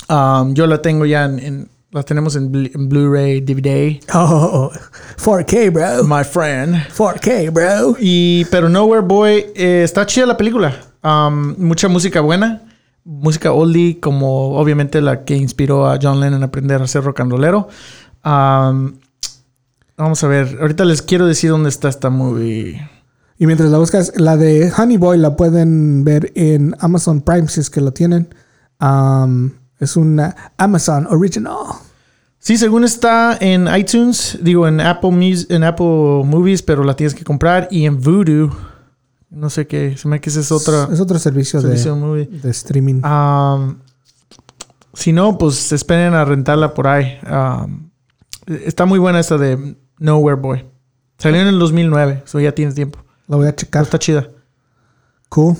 [0.09, 1.39] Um, yo la tengo ya en.
[1.39, 3.99] en- la tenemos en Blu-ray, DVD.
[4.13, 4.71] Oh,
[5.17, 6.03] 4K, bro.
[6.03, 6.75] My friend.
[6.97, 7.95] 4K, bro.
[7.99, 10.75] Y, pero Nowhere Boy, eh, está chida la película.
[11.03, 12.63] Um, mucha música buena.
[13.03, 17.19] Música oldie, como obviamente la que inspiró a John Lennon a aprender a ser rock
[17.19, 17.67] and rollero.
[18.25, 18.95] Um,
[19.95, 20.57] vamos a ver.
[20.61, 22.89] Ahorita les quiero decir dónde está esta movie.
[23.37, 27.59] Y mientras la buscas, la de Honey Boy la pueden ver en Amazon Prime si
[27.59, 28.33] es que lo tienen.
[28.79, 29.51] Um,
[29.83, 31.55] es una Amazon Original.
[32.39, 37.13] Sí, según está en iTunes, digo en Apple, Mus- en Apple Movies, pero la tienes
[37.15, 37.67] que comprar.
[37.71, 38.51] Y en Vudu,
[39.29, 42.05] no sé qué, se me que ese es otro Es otro servicio, servicio de, de
[42.05, 42.25] movie.
[42.25, 43.01] de streaming.
[43.05, 43.77] Um,
[44.93, 47.17] si no, pues esperen a rentarla por ahí.
[47.31, 47.89] Um,
[48.47, 50.65] está muy buena esta de Nowhere Boy.
[51.17, 52.99] Salió en el 2009, eso ya tienes tiempo.
[53.27, 53.83] La voy a checar.
[53.83, 54.27] está chida.
[55.29, 55.55] Cool.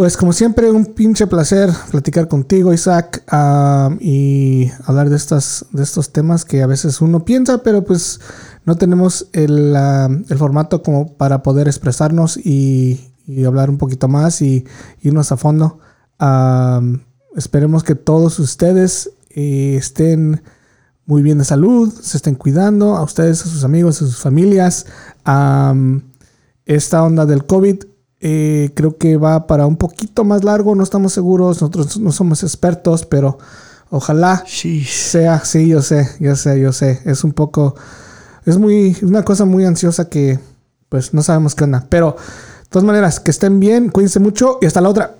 [0.00, 3.22] Pues como siempre, un pinche placer platicar contigo, Isaac,
[4.00, 8.18] y hablar de, estas, de estos temas que a veces uno piensa, pero pues
[8.64, 14.40] no tenemos el, el formato como para poder expresarnos y, y hablar un poquito más
[14.40, 14.64] y
[15.02, 15.80] irnos a fondo.
[16.18, 17.00] Um,
[17.36, 20.42] esperemos que todos ustedes eh, estén
[21.04, 24.86] muy bien de salud, se estén cuidando, a ustedes, a sus amigos, a sus familias.
[25.26, 26.00] Um,
[26.64, 27.89] esta onda del COVID
[28.20, 32.42] eh, creo que va para un poquito más largo, no estamos seguros, nosotros no somos
[32.42, 33.38] expertos, pero
[33.90, 37.74] ojalá sea, sí, yo sé, yo sé, yo sé, es un poco,
[38.44, 40.38] es muy, una cosa muy ansiosa que
[40.88, 44.66] pues no sabemos qué onda, pero de todas maneras, que estén bien, cuídense mucho y
[44.66, 45.19] hasta la otra.